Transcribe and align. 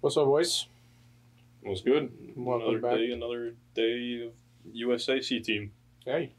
What's 0.00 0.16
up, 0.16 0.26
boys? 0.26 0.66
What's 1.62 1.82
good. 1.82 2.10
Welcome 2.36 2.68
another 2.68 2.78
back. 2.80 2.96
day, 2.96 3.10
another 3.12 3.54
day 3.74 4.22
of 4.26 4.32
USA 4.72 5.20
C 5.20 5.40
team. 5.40 5.72
Hey. 6.04 6.32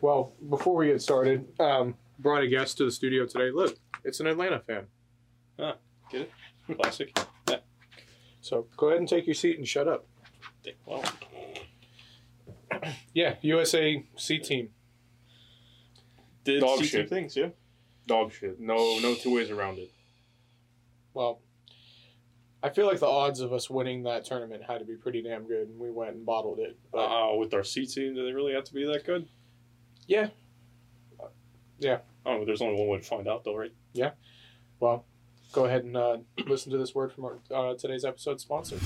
Well, 0.00 0.34
before 0.48 0.76
we 0.76 0.88
get 0.88 1.00
started, 1.00 1.48
um, 1.58 1.94
brought 2.18 2.42
a 2.42 2.48
guest 2.48 2.76
to 2.78 2.84
the 2.84 2.90
studio 2.92 3.26
today. 3.26 3.50
Look, 3.50 3.76
it's 4.04 4.20
an 4.20 4.26
Atlanta 4.26 4.60
fan. 4.60 4.86
Huh. 5.58 5.74
Get 6.10 6.22
it? 6.22 6.76
Classic. 6.76 7.18
Yeah. 7.48 7.56
So 8.42 8.66
go 8.76 8.88
ahead 8.88 9.00
and 9.00 9.08
take 9.08 9.26
your 9.26 9.34
seat 9.34 9.56
and 9.58 9.66
shut 9.66 9.88
up. 9.88 10.06
Well, 10.84 11.02
Yeah, 13.14 13.36
USA 13.40 14.04
C 14.16 14.38
team. 14.38 14.68
did 16.44 16.60
Dog 16.60 16.80
C 16.80 16.84
shit. 16.84 17.00
team 17.00 17.08
things, 17.08 17.36
yeah. 17.36 17.48
Dog 18.06 18.32
shit. 18.32 18.60
No, 18.60 18.98
no 19.00 19.14
two 19.14 19.34
ways 19.34 19.50
around 19.50 19.78
it. 19.78 19.90
Well, 21.14 21.40
I 22.62 22.70
feel 22.70 22.86
like 22.86 22.98
the 22.98 23.06
odds 23.06 23.40
of 23.40 23.52
us 23.52 23.70
winning 23.70 24.02
that 24.02 24.24
tournament 24.24 24.64
had 24.66 24.78
to 24.78 24.84
be 24.84 24.96
pretty 24.96 25.22
damn 25.22 25.44
good, 25.46 25.68
and 25.68 25.78
we 25.78 25.90
went 25.90 26.14
and 26.16 26.26
bottled 26.26 26.58
it. 26.58 26.76
But 26.92 27.06
Uh, 27.06 27.36
with 27.36 27.54
our 27.54 27.62
C 27.62 27.86
team, 27.86 28.14
do 28.14 28.24
they 28.24 28.32
really 28.32 28.52
have 28.54 28.64
to 28.64 28.74
be 28.74 28.84
that 28.86 29.04
good? 29.04 29.28
Yeah. 30.06 30.28
Yeah. 31.78 31.98
Oh, 32.26 32.44
there's 32.44 32.60
only 32.60 32.78
one 32.78 32.88
way 32.88 32.98
to 32.98 33.04
find 33.04 33.28
out, 33.28 33.44
though, 33.44 33.56
right? 33.56 33.72
Yeah. 33.92 34.10
Well, 34.80 35.04
go 35.52 35.66
ahead 35.66 35.84
and 35.84 35.96
uh, 35.96 36.18
listen 36.46 36.72
to 36.72 36.78
this 36.78 36.94
word 36.94 37.12
from 37.12 37.24
our, 37.26 37.38
uh, 37.54 37.74
today's 37.74 38.04
episode 38.04 38.40
sponsor. 38.40 38.76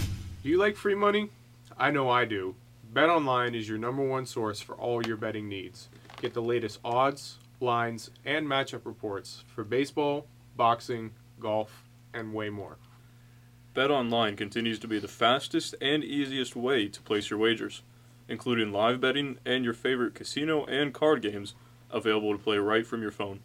Do 0.42 0.48
you 0.48 0.58
like 0.58 0.76
free 0.76 0.94
money? 0.94 1.30
I 1.78 1.90
know 1.90 2.10
I 2.10 2.26
do. 2.26 2.54
BetOnline 2.92 3.56
is 3.56 3.68
your 3.68 3.78
number 3.78 4.02
one 4.04 4.26
source 4.26 4.60
for 4.60 4.74
all 4.74 5.02
your 5.06 5.16
betting 5.16 5.48
needs. 5.48 5.88
Get 6.20 6.34
the 6.34 6.42
latest 6.42 6.78
odds, 6.84 7.38
lines, 7.60 8.10
and 8.26 8.46
matchup 8.46 8.84
reports 8.84 9.44
for 9.54 9.64
baseball, 9.64 10.26
boxing, 10.56 11.12
golf, 11.40 11.88
and 12.12 12.34
way 12.34 12.50
more. 12.50 12.76
BetOnline 13.74 14.36
continues 14.36 14.78
to 14.80 14.86
be 14.86 14.98
the 14.98 15.08
fastest 15.08 15.74
and 15.80 16.04
easiest 16.04 16.54
way 16.54 16.88
to 16.88 17.00
place 17.00 17.30
your 17.30 17.38
wagers, 17.38 17.80
including 18.28 18.70
live 18.70 19.00
betting 19.00 19.38
and 19.46 19.64
your 19.64 19.72
favorite 19.72 20.14
casino 20.14 20.66
and 20.66 20.92
card 20.92 21.22
games 21.22 21.54
available 21.90 22.32
to 22.32 22.42
play 22.42 22.58
right 22.58 22.86
from 22.86 23.00
your 23.00 23.10
phone. 23.10 23.40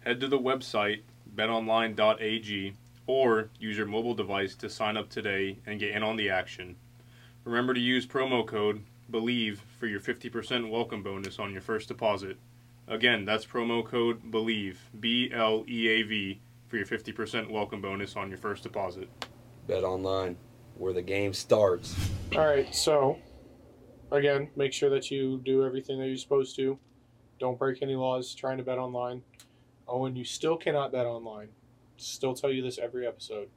Head 0.00 0.18
to 0.20 0.28
the 0.28 0.38
website 0.38 1.02
betonline.ag 1.36 2.72
or 3.06 3.50
use 3.58 3.76
your 3.76 3.86
mobile 3.86 4.14
device 4.14 4.54
to 4.54 4.70
sign 4.70 4.96
up 4.96 5.10
today 5.10 5.58
and 5.66 5.78
get 5.78 5.90
in 5.90 6.02
on 6.02 6.16
the 6.16 6.30
action. 6.30 6.76
Remember 7.44 7.74
to 7.74 7.80
use 7.80 8.06
promo 8.06 8.46
code 8.46 8.82
BLEAV 9.12 9.58
for 9.78 9.86
your 9.86 10.00
50% 10.00 10.70
welcome 10.70 11.02
bonus 11.02 11.38
on 11.38 11.52
your 11.52 11.60
first 11.60 11.88
deposit. 11.88 12.38
Again, 12.88 13.26
that's 13.26 13.44
promo 13.44 13.84
code 13.84 14.30
BLEAV, 14.30 14.76
B 14.98 15.30
L 15.34 15.66
E 15.68 15.88
A 15.88 16.02
V, 16.02 16.40
for 16.66 16.78
your 16.78 16.86
50% 16.86 17.50
welcome 17.50 17.82
bonus 17.82 18.16
on 18.16 18.30
your 18.30 18.38
first 18.38 18.62
deposit. 18.62 19.10
Bet 19.66 19.84
online, 19.84 20.36
where 20.76 20.92
the 20.92 21.02
game 21.02 21.32
starts. 21.32 21.94
All 22.36 22.44
right, 22.46 22.72
so 22.74 23.18
again, 24.10 24.48
make 24.56 24.72
sure 24.72 24.90
that 24.90 25.10
you 25.10 25.40
do 25.44 25.64
everything 25.64 25.98
that 26.00 26.06
you're 26.06 26.16
supposed 26.16 26.56
to. 26.56 26.78
Don't 27.38 27.58
break 27.58 27.82
any 27.82 27.94
laws 27.96 28.34
trying 28.34 28.58
to 28.58 28.62
bet 28.62 28.78
online. 28.78 29.22
Oh, 29.88 30.04
and 30.06 30.16
you 30.16 30.24
still 30.24 30.56
cannot 30.56 30.92
bet 30.92 31.06
online. 31.06 31.48
Still 31.96 32.34
tell 32.34 32.50
you 32.50 32.62
this 32.62 32.78
every 32.78 33.06
episode. 33.06 33.48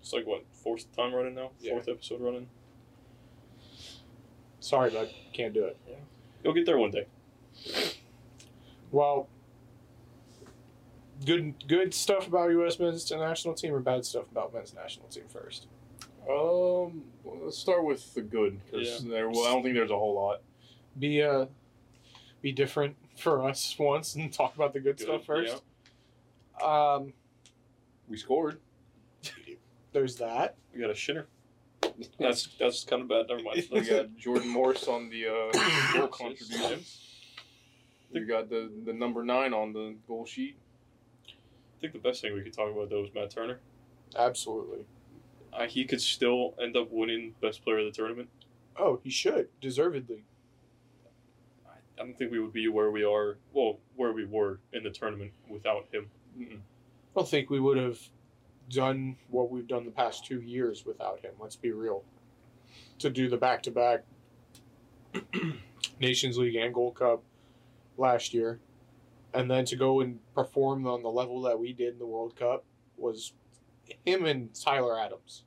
It's 0.00 0.12
like 0.12 0.26
what 0.26 0.44
fourth 0.52 0.90
time 0.96 1.14
running 1.14 1.34
now, 1.34 1.50
Yeah. 1.60 1.72
fourth 1.72 1.88
episode 1.88 2.20
running. 2.20 2.48
Sorry, 4.60 4.90
bud, 4.90 5.10
can't 5.32 5.52
do 5.54 5.64
it. 5.64 5.76
Yeah, 5.88 5.96
You'll 6.44 6.54
get 6.54 6.66
there 6.66 6.78
one 6.78 6.90
day. 6.90 7.06
Well, 8.90 9.28
good 11.24 11.54
good 11.68 11.94
stuff 11.94 12.26
about 12.26 12.50
U.S. 12.50 12.78
men's 12.78 13.10
national 13.10 13.54
team 13.54 13.74
or 13.74 13.80
bad 13.80 14.04
stuff 14.04 14.24
about 14.30 14.52
men's 14.54 14.74
national 14.74 15.08
team 15.08 15.24
first. 15.28 15.66
Um, 16.28 17.02
well, 17.24 17.38
let's 17.44 17.58
start 17.58 17.84
with 17.84 18.14
the 18.14 18.22
good 18.22 18.60
because 18.70 19.04
there. 19.04 19.28
Well, 19.28 19.44
I 19.44 19.52
don't 19.52 19.62
think 19.62 19.74
there's 19.74 19.90
a 19.90 19.98
whole 19.98 20.14
lot. 20.14 20.42
Be 20.98 21.22
uh, 21.22 21.46
be 22.40 22.52
different 22.52 22.96
for 23.16 23.48
us 23.48 23.76
once 23.78 24.14
and 24.14 24.32
talk 24.32 24.54
about 24.54 24.72
the 24.72 24.80
good, 24.80 24.96
Good, 24.98 25.06
stuff 25.06 25.24
first. 25.24 25.62
Um, 26.62 27.12
We 28.08 28.16
scored. 28.16 28.60
there's 29.92 30.16
that. 30.16 30.56
We 30.74 30.80
got 30.80 30.90
a 30.90 30.94
shitter. 30.94 31.24
That's 32.18 32.48
that's 32.58 32.84
kind 32.84 33.02
of 33.02 33.08
bad. 33.08 33.26
Never 33.28 33.42
mind. 33.42 33.68
We 33.72 33.80
got 33.80 34.16
Jordan 34.16 34.48
Morris 34.48 34.88
on 34.88 35.10
the 35.10 35.26
uh, 35.26 35.92
goal 35.92 36.08
contribution. 36.08 36.80
We 38.12 38.20
got 38.20 38.48
the 38.48 38.70
the 38.84 38.92
number 38.92 39.24
nine 39.24 39.52
on 39.52 39.72
the 39.72 39.96
goal 40.06 40.24
sheet. 40.24 40.56
I 41.82 41.90
think 41.90 41.94
the 42.00 42.08
best 42.08 42.22
thing 42.22 42.32
we 42.32 42.42
could 42.42 42.52
talk 42.52 42.70
about 42.70 42.90
though 42.90 43.02
is 43.02 43.10
Matt 43.12 43.30
Turner. 43.30 43.58
Absolutely. 44.16 44.86
Uh, 45.52 45.66
he 45.66 45.84
could 45.84 46.00
still 46.00 46.54
end 46.62 46.76
up 46.76 46.92
winning 46.92 47.34
best 47.42 47.64
player 47.64 47.80
of 47.80 47.86
the 47.86 47.90
tournament. 47.90 48.28
Oh, 48.78 49.00
he 49.02 49.10
should 49.10 49.48
deservedly. 49.60 50.24
I, 51.66 52.00
I 52.00 52.04
don't 52.04 52.16
think 52.16 52.30
we 52.30 52.38
would 52.38 52.52
be 52.52 52.68
where 52.68 52.92
we 52.92 53.02
are. 53.02 53.38
Well, 53.52 53.80
where 53.96 54.12
we 54.12 54.24
were 54.24 54.60
in 54.72 54.84
the 54.84 54.90
tournament 54.90 55.32
without 55.48 55.88
him. 55.90 56.08
Mm-mm. 56.38 56.58
I 56.58 57.16
don't 57.16 57.28
think 57.28 57.50
we 57.50 57.58
would 57.58 57.78
have 57.78 57.98
done 58.70 59.16
what 59.28 59.50
we've 59.50 59.66
done 59.66 59.84
the 59.84 59.90
past 59.90 60.24
two 60.24 60.40
years 60.40 60.86
without 60.86 61.18
him. 61.20 61.32
Let's 61.40 61.56
be 61.56 61.72
real. 61.72 62.04
To 63.00 63.10
do 63.10 63.28
the 63.28 63.36
back 63.36 63.64
to 63.64 63.72
back 63.72 64.04
Nations 65.98 66.38
League 66.38 66.54
and 66.54 66.72
Gold 66.72 66.94
Cup 66.94 67.24
last 67.98 68.32
year, 68.32 68.60
and 69.34 69.50
then 69.50 69.64
to 69.66 69.76
go 69.76 70.00
and 70.00 70.18
perform 70.34 70.86
on 70.86 71.02
the 71.02 71.10
level 71.10 71.42
that 71.42 71.58
we 71.58 71.72
did 71.72 71.94
in 71.94 71.98
the 71.98 72.06
World 72.06 72.36
Cup 72.36 72.64
was 72.96 73.32
him 74.04 74.26
and 74.26 74.54
Tyler 74.54 74.98
Adams. 74.98 75.44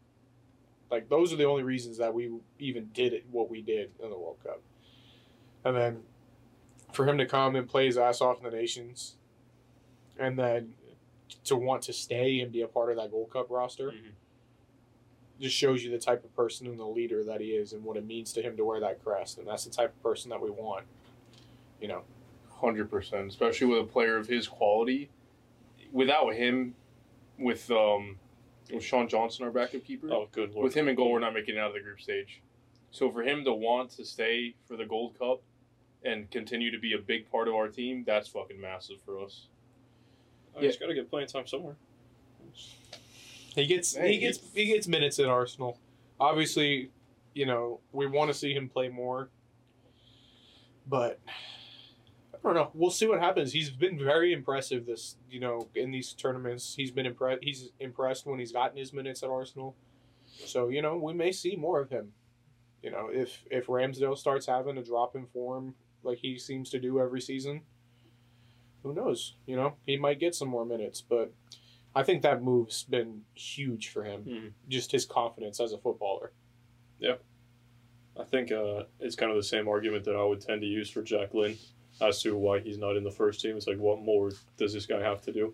Like 0.91 1.09
those 1.09 1.33
are 1.33 1.35
the 1.35 1.45
only 1.45 1.63
reasons 1.63 1.97
that 1.97 2.13
we 2.13 2.31
even 2.59 2.89
did 2.93 3.13
it 3.13 3.25
what 3.31 3.49
we 3.49 3.61
did 3.61 3.91
in 4.01 4.09
the 4.09 4.17
World 4.17 4.37
Cup. 4.43 4.61
And 5.63 5.75
then 5.75 6.03
for 6.93 7.07
him 7.07 7.17
to 7.17 7.25
come 7.25 7.55
and 7.55 7.67
play 7.67 7.85
his 7.87 7.97
ass 7.97 8.21
off 8.21 8.37
in 8.37 8.43
the 8.43 8.55
Nations, 8.55 9.17
and 10.17 10.37
then 10.37 10.73
to 11.43 11.55
want 11.55 11.81
to 11.83 11.93
stay 11.93 12.39
and 12.39 12.51
be 12.51 12.61
a 12.61 12.67
part 12.67 12.89
of 12.89 12.97
that 12.97 13.11
Gold 13.11 13.31
Cup 13.31 13.47
roster 13.49 13.91
Mhm. 13.91 14.11
just 15.39 15.55
shows 15.55 15.83
you 15.83 15.91
the 15.91 15.99
type 15.99 16.23
of 16.23 16.33
person 16.35 16.67
and 16.67 16.79
the 16.79 16.85
leader 16.85 17.23
that 17.23 17.41
he 17.41 17.55
is 17.55 17.73
and 17.73 17.83
what 17.83 17.97
it 17.97 18.05
means 18.05 18.31
to 18.33 18.41
him 18.41 18.55
to 18.55 18.63
wear 18.63 18.79
that 18.79 19.03
crest. 19.03 19.37
And 19.37 19.47
that's 19.47 19.65
the 19.65 19.71
type 19.71 19.89
of 19.89 20.01
person 20.01 20.29
that 20.29 20.39
we 20.41 20.49
want. 20.49 20.85
You 21.81 21.89
know, 21.89 22.03
Hundred 22.61 22.89
percent, 22.89 23.27
especially 23.27 23.67
with 23.67 23.79
a 23.79 23.83
player 23.83 24.17
of 24.17 24.27
his 24.27 24.47
quality. 24.47 25.09
Without 25.91 26.33
him, 26.33 26.75
with 27.37 27.69
um, 27.69 28.17
with 28.71 28.83
Sean 28.83 29.07
Johnson, 29.07 29.45
our 29.45 29.51
backup 29.51 29.83
keeper. 29.83 30.11
Oh, 30.11 30.27
good 30.31 30.53
lord. 30.53 30.63
With 30.63 30.73
him 30.73 30.87
in 30.87 30.95
goal, 30.95 31.11
we're 31.11 31.19
not 31.19 31.33
making 31.33 31.55
it 31.55 31.59
out 31.59 31.69
of 31.69 31.73
the 31.73 31.81
group 31.81 32.01
stage. 32.01 32.41
So 32.91 33.11
for 33.11 33.23
him 33.23 33.43
to 33.43 33.53
want 33.53 33.89
to 33.91 34.05
stay 34.05 34.55
for 34.67 34.77
the 34.77 34.85
Gold 34.85 35.19
Cup 35.19 35.41
and 36.05 36.31
continue 36.31 36.71
to 36.71 36.79
be 36.79 36.93
a 36.93 36.97
big 36.97 37.29
part 37.29 37.49
of 37.49 37.53
our 37.53 37.67
team, 37.67 38.03
that's 38.07 38.29
fucking 38.29 38.59
massive 38.59 39.01
for 39.03 39.21
us. 39.21 39.47
Oh, 40.55 40.61
he's 40.61 40.77
got 40.77 40.87
to 40.87 40.93
get 40.93 41.09
playing 41.09 41.27
time 41.27 41.45
somewhere. 41.45 41.75
he 43.53 43.65
gets 43.65 43.95
Hey, 43.95 44.13
he 44.13 44.19
gets 44.19 44.39
he 44.53 44.65
gets 44.67 44.87
minutes 44.87 45.19
at 45.19 45.25
Arsenal. 45.25 45.77
Obviously, 46.19 46.89
you 47.33 47.45
know 47.45 47.81
we 47.91 48.07
want 48.07 48.31
to 48.31 48.33
see 48.33 48.53
him 48.53 48.69
play 48.69 48.87
more, 48.87 49.29
but 50.87 51.19
I 52.45 52.49
don't 52.49 52.55
know. 52.55 52.69
We'll 52.75 52.91
see 52.91 53.07
what 53.07 53.19
happens. 53.19 53.51
He's 53.53 53.71
been 53.71 53.97
very 53.97 54.31
impressive 54.31 54.85
this 54.85 55.17
you 55.29 55.39
know 55.39 55.67
in 55.73 55.89
these 55.89 56.13
tournaments. 56.13 56.75
He's 56.75 56.91
been 56.91 57.07
impressed. 57.07 57.43
He's 57.43 57.69
impressed 57.79 58.27
when 58.27 58.37
he's 58.39 58.51
gotten 58.51 58.77
his 58.77 58.93
minutes 58.93 59.23
at 59.23 59.29
Arsenal. 59.29 59.75
So 60.45 60.69
you 60.69 60.81
know 60.83 60.95
we 60.97 61.13
may 61.13 61.31
see 61.31 61.55
more 61.55 61.81
of 61.81 61.89
him. 61.89 62.11
You 62.83 62.91
know 62.91 63.09
if 63.11 63.43
if 63.49 63.65
Ramsdale 63.65 64.15
starts 64.17 64.45
having 64.45 64.77
a 64.77 64.83
drop 64.83 65.15
in 65.15 65.25
form 65.25 65.73
like 66.03 66.19
he 66.19 66.37
seems 66.37 66.69
to 66.69 66.79
do 66.79 66.99
every 66.99 67.19
season, 67.19 67.61
who 68.83 68.93
knows? 68.93 69.37
You 69.47 69.55
know 69.55 69.75
he 69.87 69.97
might 69.97 70.19
get 70.19 70.35
some 70.35 70.47
more 70.47 70.65
minutes, 70.65 71.01
but. 71.01 71.33
I 71.97 72.03
think 72.03 72.23
that 72.23 72.43
move's 72.43 72.83
been 72.83 73.21
huge 73.35 73.87
for 73.87 74.03
him. 74.03 74.25
Mhm. 74.25 74.51
Just 74.67 74.91
his 74.91 75.05
confidence 75.05 75.61
as 75.61 75.71
a 75.71 75.77
footballer. 75.77 76.33
Yeah. 76.99 77.15
I 78.19 78.25
think 78.25 78.51
uh, 78.51 78.83
it's 78.99 79.15
kind 79.15 79.31
of 79.31 79.37
the 79.37 79.43
same 79.43 79.69
argument 79.69 80.03
that 80.03 80.15
I 80.17 80.21
would 80.25 80.41
tend 80.41 80.59
to 80.59 80.67
use 80.67 80.89
for 80.89 81.01
Jack 81.01 81.33
Lynn 81.33 81.55
as 82.01 82.21
to 82.21 82.35
why 82.37 82.59
he's 82.59 82.77
not 82.77 82.97
in 82.97 83.03
the 83.03 83.11
first 83.11 83.41
team. 83.41 83.55
It's 83.55 83.67
like, 83.67 83.77
what 83.77 84.01
more 84.01 84.31
does 84.57 84.73
this 84.73 84.85
guy 84.85 85.01
have 85.01 85.21
to 85.21 85.31
do 85.31 85.53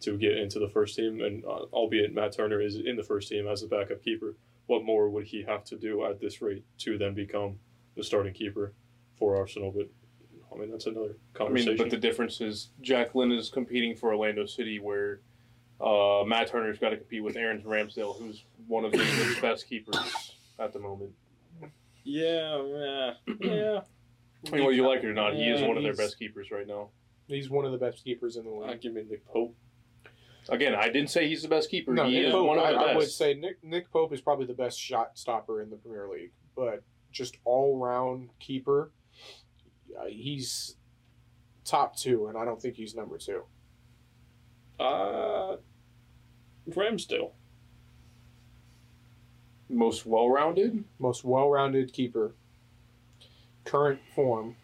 to 0.00 0.16
get 0.16 0.36
into 0.36 0.58
the 0.58 0.68
first 0.68 0.96
team? 0.96 1.20
And 1.20 1.44
uh, 1.44 1.64
albeit 1.72 2.14
Matt 2.14 2.32
Turner 2.32 2.60
is 2.60 2.76
in 2.76 2.96
the 2.96 3.02
first 3.02 3.28
team 3.28 3.46
as 3.48 3.62
a 3.62 3.66
backup 3.66 4.02
keeper, 4.02 4.36
what 4.66 4.84
more 4.84 5.10
would 5.10 5.24
he 5.24 5.42
have 5.42 5.64
to 5.64 5.76
do 5.76 6.04
at 6.04 6.20
this 6.20 6.40
rate 6.40 6.64
to 6.78 6.96
then 6.96 7.14
become 7.14 7.58
the 7.96 8.04
starting 8.04 8.32
keeper 8.32 8.72
for 9.16 9.36
Arsenal? 9.36 9.72
But 9.72 9.88
I 10.54 10.58
mean, 10.58 10.70
that's 10.70 10.86
another 10.86 11.16
I 11.34 11.38
conversation. 11.38 11.72
mean, 11.72 11.78
but 11.78 11.90
the 11.90 11.96
difference 11.96 12.40
is 12.40 12.70
Jack 12.80 13.14
Lynn 13.14 13.32
is 13.32 13.48
competing 13.50 13.96
for 13.96 14.10
Orlando 14.14 14.46
City, 14.46 14.78
where 14.78 15.20
uh, 15.80 16.22
Matt 16.26 16.48
Turner's 16.48 16.78
got 16.78 16.90
to 16.90 16.96
compete 16.96 17.24
with 17.24 17.36
Aaron 17.36 17.62
Ramsdale, 17.62 18.18
who's 18.18 18.44
one 18.68 18.84
of 18.84 18.92
the 18.92 19.38
best 19.40 19.68
keepers 19.68 20.34
at 20.58 20.72
the 20.72 20.78
moment. 20.78 21.10
yeah, 22.04 22.62
yeah, 22.62 23.12
yeah. 23.40 23.80
I 24.46 24.50
mean, 24.52 24.64
whether 24.64 24.72
you 24.74 24.86
like 24.86 25.00
it 25.00 25.06
or 25.06 25.12
not, 25.14 25.34
he 25.34 25.48
is 25.48 25.60
Yeah, 25.60 25.68
one 25.68 25.76
of 25.76 25.82
their 25.82 25.92
he's- 25.92 25.98
best 26.06 26.18
keepers 26.18 26.50
right 26.50 26.66
now. 26.66 26.90
He's 27.28 27.48
one 27.50 27.64
of 27.64 27.72
the 27.72 27.78
best 27.78 28.02
keepers 28.04 28.36
in 28.36 28.44
the 28.44 28.50
league. 28.50 28.80
give 28.80 28.92
me 28.94 29.04
Nick 29.08 29.24
Pope. 29.26 29.54
Again, 30.48 30.74
I 30.74 30.86
didn't 30.88 31.10
say 31.10 31.28
he's 31.28 31.42
the 31.42 31.48
best 31.48 31.70
keeper. 31.70 31.92
No, 31.94 32.06
he 32.06 32.14
Nick 32.14 32.26
is 32.26 32.32
Pope, 32.32 32.46
one 32.48 32.58
of 32.58 32.64
I, 32.64 32.72
the 32.72 32.78
I 32.78 32.84
best. 32.86 32.96
would 32.96 33.10
say 33.10 33.34
Nick 33.34 33.62
Nick 33.62 33.90
Pope 33.92 34.12
is 34.12 34.20
probably 34.20 34.46
the 34.46 34.54
best 34.54 34.80
shot 34.80 35.16
stopper 35.16 35.62
in 35.62 35.70
the 35.70 35.76
Premier 35.76 36.08
League, 36.08 36.32
but 36.56 36.82
just 37.12 37.36
all 37.44 37.78
round 37.78 38.30
keeper, 38.40 38.90
uh, 39.96 40.06
he's 40.06 40.76
top 41.64 41.94
two, 41.96 42.26
and 42.26 42.36
I 42.36 42.44
don't 42.44 42.60
think 42.60 42.74
he's 42.74 42.96
number 42.96 43.16
two. 43.18 43.44
Uh, 44.80 45.58
Ramsdale. 46.70 47.32
Most 49.68 50.04
well-rounded. 50.04 50.82
Most 50.98 51.22
well-rounded 51.24 51.92
keeper, 51.92 52.34
current 53.70 54.00
form. 54.14 54.56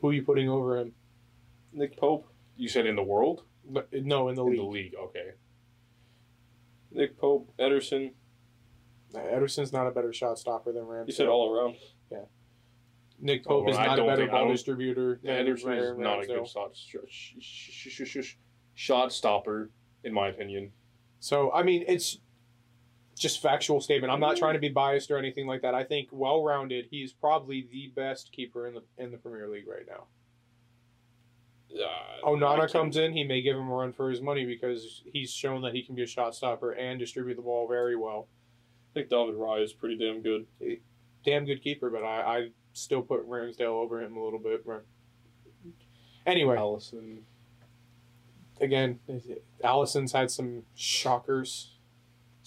Who 0.00 0.08
are 0.08 0.12
you 0.12 0.22
putting 0.22 0.48
over 0.48 0.76
him? 0.78 0.92
Nick 1.72 1.96
Pope. 1.96 2.26
You 2.56 2.68
said 2.68 2.86
in 2.86 2.96
the 2.96 3.02
world. 3.02 3.44
No, 3.68 3.84
No, 3.92 4.28
in 4.28 4.34
the 4.34 4.42
in 4.44 4.50
league. 4.50 4.58
the 4.58 4.64
league. 4.66 4.94
Okay. 5.00 5.30
Nick 6.90 7.16
Pope. 7.18 7.52
Ederson. 7.58 8.12
Ederson's 9.14 9.72
not 9.72 9.86
a 9.86 9.90
better 9.90 10.12
shot 10.12 10.38
stopper 10.38 10.72
than 10.72 10.82
Ramsdale. 10.84 11.06
You 11.06 11.12
said 11.12 11.28
all 11.28 11.52
around. 11.54 11.76
Yeah. 12.10 12.24
Nick 13.20 13.44
Pope 13.44 13.66
Oh, 13.66 13.70
is 13.70 13.76
not 13.76 13.98
a 13.98 14.02
better 14.02 14.16
think- 14.22 14.30
ball 14.30 14.40
don't- 14.44 14.52
distributor 14.52 15.20
than 15.22 15.46
Ederson 15.46 15.54
is 15.56 15.64
Ram- 15.64 16.00
not 16.00 16.18
a 16.20 16.22
Ramsdale. 16.26 16.38
good 16.38 16.48
shot 16.48 16.76
sh- 16.76 16.96
sh- 17.08 17.34
sh- 17.38 17.70
sh- 17.70 18.04
sh- 18.06 18.24
sh- 18.24 18.36
shot 18.74 19.12
stopper, 19.12 19.70
in 20.04 20.12
my 20.12 20.28
opinion. 20.28 20.72
So 21.20 21.52
I 21.52 21.62
mean, 21.62 21.84
it's 21.86 22.18
just 23.18 23.42
factual 23.42 23.80
statement. 23.80 24.12
I'm 24.12 24.20
not 24.20 24.36
trying 24.36 24.54
to 24.54 24.60
be 24.60 24.68
biased 24.68 25.10
or 25.10 25.18
anything 25.18 25.46
like 25.46 25.62
that. 25.62 25.74
I 25.74 25.84
think 25.84 26.08
well-rounded, 26.10 26.86
he's 26.90 27.12
probably 27.12 27.68
the 27.70 27.92
best 27.94 28.32
keeper 28.32 28.66
in 28.66 28.74
the 28.74 28.82
in 28.98 29.10
the 29.10 29.18
Premier 29.18 29.48
League 29.48 29.68
right 29.68 29.86
now. 29.86 30.06
Uh, 31.72 32.26
Onana 32.26 32.70
comes 32.70 32.96
in, 32.96 33.12
he 33.12 33.22
may 33.22 33.42
give 33.42 33.56
him 33.56 33.68
a 33.68 33.74
run 33.74 33.92
for 33.92 34.10
his 34.10 34.20
money 34.20 34.44
because 34.44 35.02
he's 35.12 35.30
shown 35.30 35.62
that 35.62 35.72
he 35.72 35.82
can 35.82 35.94
be 35.94 36.02
a 36.02 36.06
shot 36.06 36.34
stopper 36.34 36.72
and 36.72 36.98
distribute 36.98 37.36
the 37.36 37.42
ball 37.42 37.68
very 37.68 37.94
well. 37.94 38.26
I 38.90 38.94
think 38.94 39.08
David 39.08 39.36
Raya 39.36 39.62
is 39.62 39.72
pretty 39.72 39.96
damn 39.96 40.20
good. 40.20 40.46
Damn 41.24 41.44
good 41.44 41.62
keeper, 41.62 41.90
but 41.90 42.02
I, 42.02 42.22
I 42.22 42.48
still 42.72 43.02
put 43.02 43.28
Ramsdale 43.28 43.66
over 43.66 44.02
him 44.02 44.16
a 44.16 44.24
little 44.24 44.40
bit. 44.40 44.66
But 44.66 44.84
anyway, 46.26 46.56
Alisson. 46.56 47.20
again, 48.60 48.98
Alisson's 49.62 50.12
had 50.12 50.30
some 50.30 50.64
shockers. 50.74 51.76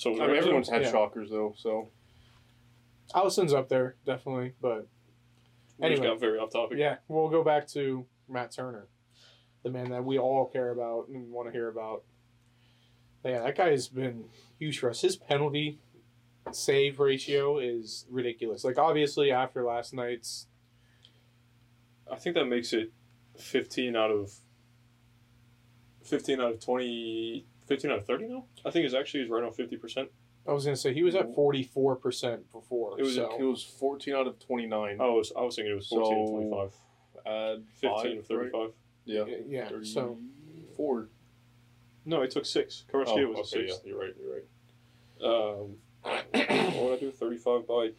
So 0.04 0.22
I 0.22 0.28
mean, 0.28 0.36
everyone's 0.36 0.68
had 0.68 0.82
Yeah. 0.82 0.92
shockers 0.92 1.30
though. 1.30 1.54
So 1.58 1.90
Alisson's 3.14 3.54
up 3.54 3.70
there 3.70 3.96
definitely, 4.06 4.54
but 4.60 4.88
we 5.78 5.88
just 5.90 6.00
anyway. 6.02 6.08
got 6.08 6.20
very 6.20 6.38
off 6.40 6.52
topic. 6.52 6.78
Yeah, 6.78 6.98
we'll 7.08 7.30
go 7.30 7.44
back 7.44 7.68
to 7.70 8.06
Matt 8.28 8.52
Turner, 8.52 8.90
the 9.64 9.70
man 9.70 9.90
that 9.92 10.04
we 10.04 10.18
all 10.20 10.46
care 10.48 10.72
about 10.72 11.08
and 11.08 11.32
want 11.32 11.48
to 11.48 11.54
hear 11.54 11.70
about. 11.70 12.04
Yeah, 13.24 13.44
that 13.44 13.56
guy 13.56 13.70
has 13.70 13.88
been 13.88 14.26
huge 14.60 14.80
for 14.80 14.90
us. 14.90 15.00
His 15.02 15.16
penalty 15.16 15.80
save 16.52 17.00
ratio 17.00 17.58
is 17.58 18.06
ridiculous. 18.10 18.66
Like 18.66 18.78
obviously 18.78 19.32
after 19.32 19.64
last 19.64 19.94
night's 19.94 20.48
I 22.12 22.18
think 22.18 22.36
that 22.36 22.46
makes 22.46 22.74
it 22.74 22.92
15 23.38 23.96
out 23.96 24.12
of 24.12 24.34
15 26.04 26.42
out 26.42 26.52
of 26.56 26.60
20 26.60 27.48
15 27.68 27.92
out 27.92 27.98
of 28.00 28.06
30 28.06 28.27
now. 28.27 28.45
I 28.65 28.71
think 28.71 28.86
it's 28.86 28.94
actually 28.95 29.24
is 29.24 29.30
right 29.30 29.44
on 29.44 29.51
50%. 29.51 30.07
I 30.45 30.51
was 30.51 30.65
gonna 30.65 30.75
say 30.75 30.94
he 30.94 31.04
was 31.04 31.15
at 31.15 31.33
forty 31.33 31.63
four 31.63 31.95
percent 31.95 32.51
before. 32.51 33.00
it 33.00 33.04
was 33.04 33.15
so. 33.15 33.33
it 33.39 33.44
was 33.44 33.63
fourteen 33.63 34.13
out 34.13 34.27
of 34.27 34.38
twenty 34.39 34.65
nine. 34.65 34.98
Oh, 35.00 35.13
I 35.13 35.18
was 35.18 35.31
I 35.38 35.42
was 35.42 35.56
thinking 35.56 35.71
it 35.71 35.75
was 35.75 35.88
14 35.88 36.18
and 36.18 36.27
So, 36.27 36.33
25. 36.36 36.74
Add 37.25 37.63
15 37.80 37.89
five, 37.98 38.06
and 38.12 38.25
35. 38.25 38.69
Yeah. 39.06 39.24
yeah. 39.48 39.69
So 39.83 40.19
four. 40.75 41.07
No, 42.04 42.24
it 42.24 42.31
took 42.31 42.45
6. 42.45 42.83
Kvaratskhelia 42.92 43.27
Oh, 43.27 43.39
was 43.39 43.54
okay, 43.54 43.66
a 43.68 43.69
6. 43.69 43.81
yeah, 43.86 43.89
you're 43.89 44.00
right. 44.01 44.13
You're 44.19 44.33
right. 44.33 45.63
Um 45.63 45.77
what 46.04 46.83
would 46.89 46.98
I 46.98 47.00
do? 47.00 47.12
35 47.12 47.66
by 47.66 47.92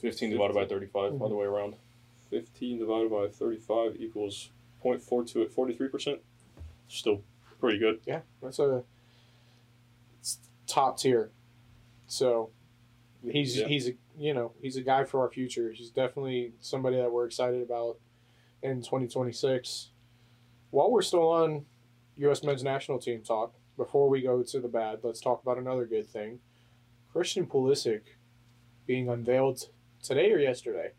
Fifteen 0.00 0.30
divided 0.30 0.54
by 0.54 0.64
thirty-five. 0.64 1.14
Mhm. 1.14 1.24
Other 1.24 1.34
way 1.34 1.46
around. 1.46 1.74
15 2.30 2.78
divided 2.78 3.10
by 3.10 3.26
35 3.28 3.96
equals 3.98 4.50
0.42 4.84 5.42
at 5.42 5.50
43%. 5.50 6.20
Still 6.86 7.24
pretty 7.60 7.78
good. 7.78 8.00
yeah, 8.06 8.20
that's 8.42 8.58
a 8.58 8.84
it's 10.20 10.38
top 10.66 10.98
tier. 10.98 11.30
So 12.06 12.50
he's 13.22 13.56
Yeah. 13.56 13.66
he's 13.66 13.88
a 13.88 13.92
you 14.18 14.34
know 14.34 14.52
he's 14.60 14.76
a 14.76 14.82
guy 14.82 15.04
for 15.04 15.20
our 15.20 15.30
future. 15.30 15.70
He's 15.72 15.90
definitely 15.90 16.52
somebody 16.60 16.96
that 16.96 17.10
we're 17.12 17.26
excited 17.26 17.62
about 17.62 17.98
in 18.62 18.82
2026. 18.82 19.90
While 20.70 20.90
we're 20.90 21.02
still 21.02 21.28
on 21.28 21.64
U.S. 22.16 22.42
men's 22.42 22.62
national 22.62 22.98
team 22.98 23.22
talk, 23.22 23.54
before 23.76 24.08
we 24.08 24.20
go 24.22 24.42
to 24.42 24.60
the 24.60 24.68
bad, 24.68 25.00
let's 25.02 25.20
talk 25.20 25.42
about 25.42 25.56
another 25.58 25.86
good 25.86 26.06
thing. 26.08 26.40
Christian 27.12 27.46
Pulisic 27.46 28.02
being 28.86 29.08
unveiled 29.08 29.68
today 30.02 30.32
or 30.32 30.38
yesterday. 30.38 30.90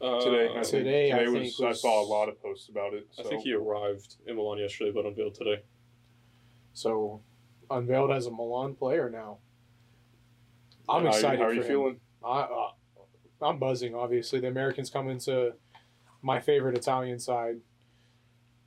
Uh, 0.00 0.20
Today. 0.20 0.48
I 0.50 0.52
think. 0.62 0.66
Today, 0.66 1.12
I 1.12 1.18
Today 1.24 1.32
think 1.32 1.58
was, 1.58 1.60
I 1.60 1.72
saw 1.72 2.00
a 2.00 2.06
lot 2.06 2.28
of 2.28 2.40
posts 2.40 2.68
about 2.68 2.94
it. 2.94 3.08
I 3.18 3.24
think 3.24 3.42
he 3.42 3.52
arrived 3.52 4.14
in 4.28 4.36
Milan 4.36 4.58
yesterday, 4.58 4.92
but 4.92 5.04
unveiled 5.04 5.34
today. 5.34 5.62
So 6.78 7.22
unveiled 7.70 8.12
as 8.12 8.26
a 8.26 8.30
Milan 8.30 8.76
player 8.76 9.10
now. 9.10 9.38
I'm 10.88 11.02
How- 11.02 11.08
excited. 11.08 11.40
How 11.40 11.46
are 11.46 11.48
for 11.48 11.54
you 11.54 11.62
him. 11.62 11.66
feeling? 11.66 12.00
I, 12.24 12.40
uh, 12.42 12.70
I'm 13.42 13.58
buzzing. 13.58 13.96
Obviously, 13.96 14.38
the 14.38 14.46
Americans 14.46 14.88
come 14.88 15.08
into 15.08 15.54
my 16.22 16.38
favorite 16.38 16.76
Italian 16.76 17.18
side. 17.18 17.56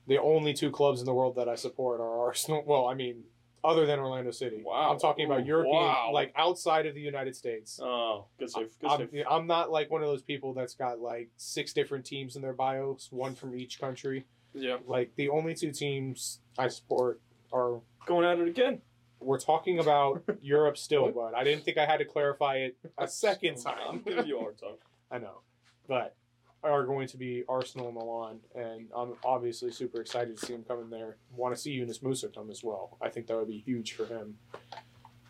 The 0.07 0.17
only 0.17 0.53
two 0.53 0.71
clubs 0.71 0.99
in 0.99 1.05
the 1.05 1.13
world 1.13 1.35
that 1.37 1.47
I 1.47 1.55
support 1.55 2.01
are 2.01 2.27
Arsenal. 2.27 2.63
Well, 2.67 2.87
I 2.87 2.95
mean, 2.95 3.23
other 3.63 3.85
than 3.85 3.97
Orlando 3.99 4.31
City. 4.31 4.61
Wow. 4.61 4.91
I'm 4.91 4.99
talking 4.99 5.25
about 5.25 5.41
Ooh, 5.41 5.45
European, 5.45 5.75
wow. 5.75 6.11
like 6.11 6.33
outside 6.35 6.87
of 6.87 6.95
the 6.95 7.01
United 7.01 7.35
States. 7.35 7.79
Oh, 7.81 8.25
good 8.39 8.49
save. 8.49 8.77
Good 8.79 8.89
I'm, 8.89 9.09
save. 9.09 9.23
I'm 9.29 9.47
not 9.47 9.71
like 9.71 9.89
one 9.89 10.01
of 10.01 10.09
those 10.09 10.21
people 10.21 10.53
that's 10.53 10.73
got 10.73 10.99
like 10.99 11.29
six 11.37 11.71
different 11.71 12.05
teams 12.05 12.35
in 12.35 12.41
their 12.41 12.53
bios, 12.53 13.07
one 13.09 13.35
from 13.35 13.55
each 13.55 13.79
country. 13.79 14.25
Yeah. 14.53 14.77
Like 14.85 15.15
the 15.15 15.29
only 15.29 15.53
two 15.53 15.71
teams 15.71 16.39
I 16.57 16.67
support 16.67 17.21
are 17.53 17.81
Going 18.06 18.25
at 18.25 18.39
it 18.39 18.48
again. 18.48 18.81
we're 19.19 19.39
talking 19.39 19.80
about 19.80 20.24
Europe 20.42 20.77
still, 20.77 21.12
but 21.12 21.36
I 21.36 21.44
didn't 21.44 21.63
think 21.63 21.77
I 21.77 21.86
had 21.86 21.98
to 21.98 22.06
clarify 22.06 22.56
it 22.57 22.77
a 22.98 23.07
second 23.07 23.57
I'm 23.65 24.00
time. 24.00 24.01
giving 24.06 24.25
you 24.27 24.38
a 24.38 24.42
hard 24.42 24.57
time. 24.57 24.75
I 25.12 25.18
know, 25.19 25.42
but 25.88 26.15
are 26.63 26.86
going 26.86 27.07
to 27.07 27.18
be 27.18 27.44
Arsenal 27.50 27.88
and 27.88 27.96
Milan, 27.96 28.39
and 28.55 28.88
I'm 28.96 29.13
obviously 29.24 29.72
super 29.72 30.00
excited 30.01 30.38
to 30.38 30.46
see 30.46 30.53
him 30.53 30.63
come 30.67 30.79
in 30.81 30.89
there. 30.91 31.17
Want 31.36 31.55
to 31.55 31.60
see 31.62 31.72
Yunus 31.72 32.00
Musah 32.00 32.34
come 32.34 32.51
as 32.51 32.63
well. 32.63 32.98
I 33.01 33.10
think 33.10 33.27
that 33.27 33.36
would 33.38 33.48
be 33.48 33.58
huge 33.65 33.93
for 33.93 34.05
him. 34.05 34.38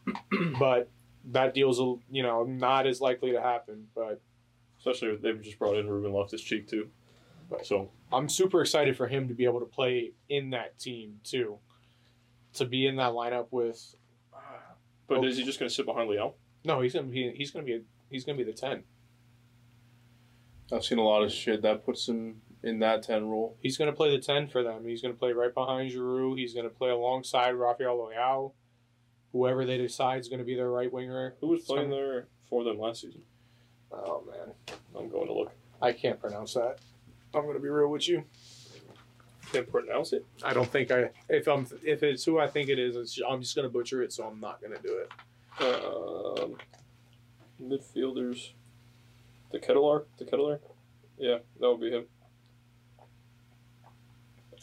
but 0.60 0.90
that 1.32 1.54
deal's 1.54 1.80
a- 1.80 1.96
you 2.10 2.24
know 2.24 2.44
not 2.44 2.88
as 2.88 3.00
likely 3.02 3.32
to 3.32 3.42
happen. 3.42 3.88
But 3.96 4.22
Especially 4.80 5.10
if 5.10 5.22
they've 5.22 5.40
just 5.42 5.60
brought 5.60 5.78
in 5.78 5.88
Ruben 5.88 6.12
Loftus 6.12 6.42
Cheek 6.42 6.68
too. 6.68 6.90
Right. 7.50 7.64
So 7.66 7.92
I'm 8.12 8.28
super 8.28 8.62
excited 8.62 8.98
for 8.98 9.08
him 9.08 9.28
to 9.28 9.34
be 9.36 9.46
able 9.46 9.60
to 9.60 9.66
play 9.68 10.14
in 10.28 10.50
that 10.52 10.80
team 10.80 11.20
too, 11.24 11.60
to 12.54 12.66
be 12.66 12.86
in 12.88 12.96
that 12.98 13.12
lineup 13.14 13.48
with. 13.52 13.96
Uh, 14.34 14.38
but 15.08 15.20
Oh. 15.20 15.24
is 15.26 15.38
he 15.38 15.44
just 15.44 15.60
gonna 15.60 15.70
sit 15.70 15.86
behind 15.86 16.10
Leao? 16.10 16.34
No, 16.66 16.82
he's 16.82 16.94
gonna 16.94 17.08
be 17.08 17.32
he's 17.36 17.52
gonna 17.52 17.66
be 17.66 17.76
a, 17.76 17.82
he's 18.10 18.24
gonna 18.26 18.38
be 18.38 18.44
the 18.44 18.54
ten. 18.54 18.84
I've 20.72 20.86
seen 20.86 21.00
a 21.00 21.04
lot 21.04 21.24
of 21.24 21.32
shit 21.32 21.62
that 21.64 21.86
puts 21.86 22.08
him 22.08 22.42
in 22.64 22.80
that 22.80 23.04
ten 23.04 23.26
role. 23.28 23.58
He's 23.62 23.78
going 23.78 23.90
to 23.92 23.96
play 23.96 24.16
the 24.16 24.22
10 24.22 24.48
for 24.48 24.64
them. 24.64 24.86
He's 24.86 25.02
going 25.02 25.14
to 25.14 25.20
play 25.20 25.34
right 25.34 25.54
behind 25.54 25.92
Giroud. 25.92 26.38
He's 26.38 26.54
going 26.54 26.64
to 26.70 26.74
play 26.74 26.90
alongside 26.92 27.52
Rafael 27.52 27.98
Leao. 27.98 28.54
Whoever 29.34 29.66
they 29.66 29.78
decide 29.78 30.20
is 30.22 30.30
going 30.30 30.40
to 30.40 30.46
be 30.46 30.56
their 30.56 30.70
right 30.70 30.92
winger. 30.92 31.36
Who 31.42 31.48
was 31.48 31.64
playing 31.64 31.86
Some- 31.86 31.92
there 31.92 32.28
for 32.48 32.64
them 32.64 32.80
last 32.80 33.02
season? 33.02 33.24
Oh, 33.92 34.24
man. 34.30 34.54
I'm 34.98 35.10
going 35.10 35.28
to 35.28 35.34
look. 35.34 35.52
I 35.82 35.92
can't 35.92 36.20
pronounce 36.22 36.54
that. 36.54 36.78
I'm 37.34 37.42
going 37.42 37.56
to 37.56 37.60
be 37.62 37.68
real 37.68 37.90
with 37.90 38.08
you. 38.08 38.24
Can't 39.52 39.70
pronounce 39.70 40.14
it. 40.14 40.26
I 40.44 40.54
don't 40.54 40.70
think 40.70 40.92
I. 40.92 41.10
If 41.30 41.48
I'm, 41.48 41.68
if 41.84 42.04
it's 42.04 42.24
who 42.24 42.40
I 42.40 42.48
think 42.48 42.70
it 42.70 42.80
is, 42.80 42.96
it's, 42.96 43.20
I'm 43.28 43.42
just 43.42 43.56
going 43.56 43.68
to 43.68 43.70
butcher 43.72 44.02
it, 44.02 44.14
so 44.14 44.26
I'm 44.26 44.40
not 44.40 44.62
going 44.62 44.74
to 44.74 44.82
do 44.82 44.98
it. 45.00 45.12
Um, 45.60 46.56
midfielders. 47.62 48.52
De 49.52 49.60
Ketelaere? 49.60 50.06
De 50.18 50.26
Ketelaere? 50.26 50.60
Yeah, 51.18 51.40
that 51.60 51.70
would 51.70 51.82
be 51.82 51.92
him. 51.92 52.06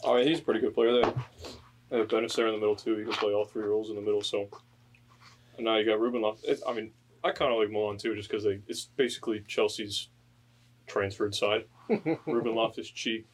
I 0.05 0.15
mean, 0.15 0.27
he's 0.27 0.39
a 0.39 0.41
pretty 0.41 0.59
good 0.59 0.73
player. 0.73 0.93
They 0.93 1.11
they 1.89 1.97
have 1.97 2.07
Bennacer 2.07 2.35
there 2.35 2.47
in 2.47 2.53
the 2.53 2.59
middle 2.59 2.75
too. 2.75 2.97
He 2.97 3.03
can 3.03 3.13
play 3.13 3.33
all 3.33 3.45
three 3.45 3.63
roles 3.63 3.89
in 3.89 3.95
the 3.95 4.01
middle. 4.01 4.21
So, 4.21 4.47
and 5.57 5.65
now 5.65 5.77
you 5.77 5.85
got 5.85 5.99
Ruben 5.99 6.21
Loftus. 6.21 6.61
I 6.67 6.73
mean, 6.73 6.91
I 7.23 7.31
kind 7.31 7.51
of 7.51 7.59
like 7.59 7.69
Milan 7.69 7.97
too, 7.97 8.15
just 8.15 8.29
because 8.29 8.43
they 8.43 8.59
it's 8.67 8.85
basically 8.95 9.43
Chelsea's 9.47 10.09
transferred 10.87 11.35
side. 11.35 11.65
Ruben 12.25 12.55
Loftus 12.55 12.89
Cheek, 12.89 13.27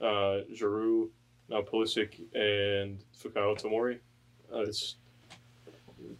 uh, 0.00 0.42
Giroud, 0.52 1.08
now 1.48 1.62
Pulisic, 1.62 2.20
and 2.34 3.02
Fikayo 3.18 3.60
Tomori. 3.60 3.98
Uh, 4.52 4.60
it's 4.60 4.96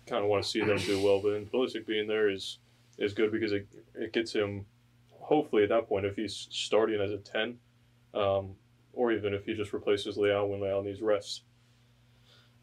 kind 0.06 0.23
of 0.23 0.30
want 0.30 0.42
to 0.42 0.49
see 0.49 0.61
them 0.61 0.78
do 0.78 1.02
well, 1.02 1.21
but 1.21 1.33
then 1.33 1.47
Pulisic 1.47 1.87
being 1.87 2.06
there 2.06 2.30
is 2.30 2.59
is 2.99 3.12
good 3.12 3.30
because 3.30 3.52
it, 3.52 3.66
it 3.95 4.12
gets 4.12 4.33
him. 4.33 4.64
Hopefully, 5.11 5.64
at 5.64 5.68
that 5.71 5.88
point, 5.88 6.06
if 6.06 6.16
he's 6.16 6.47
starting 6.50 7.00
as 7.00 7.11
a 7.11 7.18
ten, 7.18 7.59
um, 8.14 8.54
or 8.92 9.12
even 9.12 9.35
if 9.35 9.45
he 9.45 9.54
just 9.54 9.73
replaces 9.73 10.16
Leao 10.16 10.49
when 10.49 10.61
Leao 10.61 10.85
needs 10.85 11.00
rest, 11.02 11.42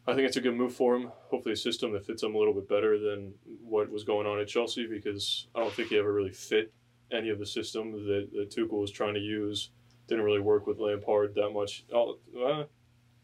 I 0.06 0.14
think 0.14 0.26
it's 0.26 0.36
a 0.36 0.40
good 0.40 0.56
move 0.56 0.74
for 0.74 0.96
him. 0.96 1.10
Hopefully, 1.30 1.52
a 1.52 1.56
system 1.56 1.92
that 1.92 2.06
fits 2.06 2.22
him 2.22 2.34
a 2.34 2.38
little 2.38 2.54
bit 2.54 2.68
better 2.68 2.98
than 2.98 3.34
what 3.62 3.90
was 3.90 4.04
going 4.04 4.26
on 4.26 4.40
at 4.40 4.48
Chelsea 4.48 4.86
because 4.86 5.46
I 5.54 5.60
don't 5.60 5.72
think 5.72 5.90
he 5.90 5.98
ever 5.98 6.12
really 6.12 6.32
fit 6.32 6.72
any 7.12 7.30
of 7.30 7.38
the 7.38 7.46
system 7.46 7.92
that, 7.92 8.28
that 8.32 8.50
Tuchel 8.50 8.80
was 8.80 8.90
trying 8.90 9.14
to 9.14 9.20
use. 9.20 9.70
Didn't 10.06 10.24
really 10.24 10.40
work 10.40 10.66
with 10.66 10.78
Lampard 10.78 11.34
that 11.34 11.50
much. 11.50 11.84
Oh, 11.92 12.18
uh, 12.38 12.64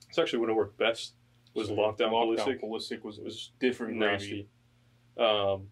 it's 0.09 0.19
actually 0.19 0.41
when 0.41 0.51
it 0.51 0.55
worked 0.55 0.79
best 0.79 1.15
was 1.55 1.69
lockdown, 1.69 2.11
Lockdown 2.13 2.37
Pulisic. 2.37 2.61
Pulisic 2.61 3.05
was, 3.05 3.19
It 3.19 3.25
was 3.25 3.51
different 3.59 3.97
nasty. 3.97 4.49
Um, 5.19 5.69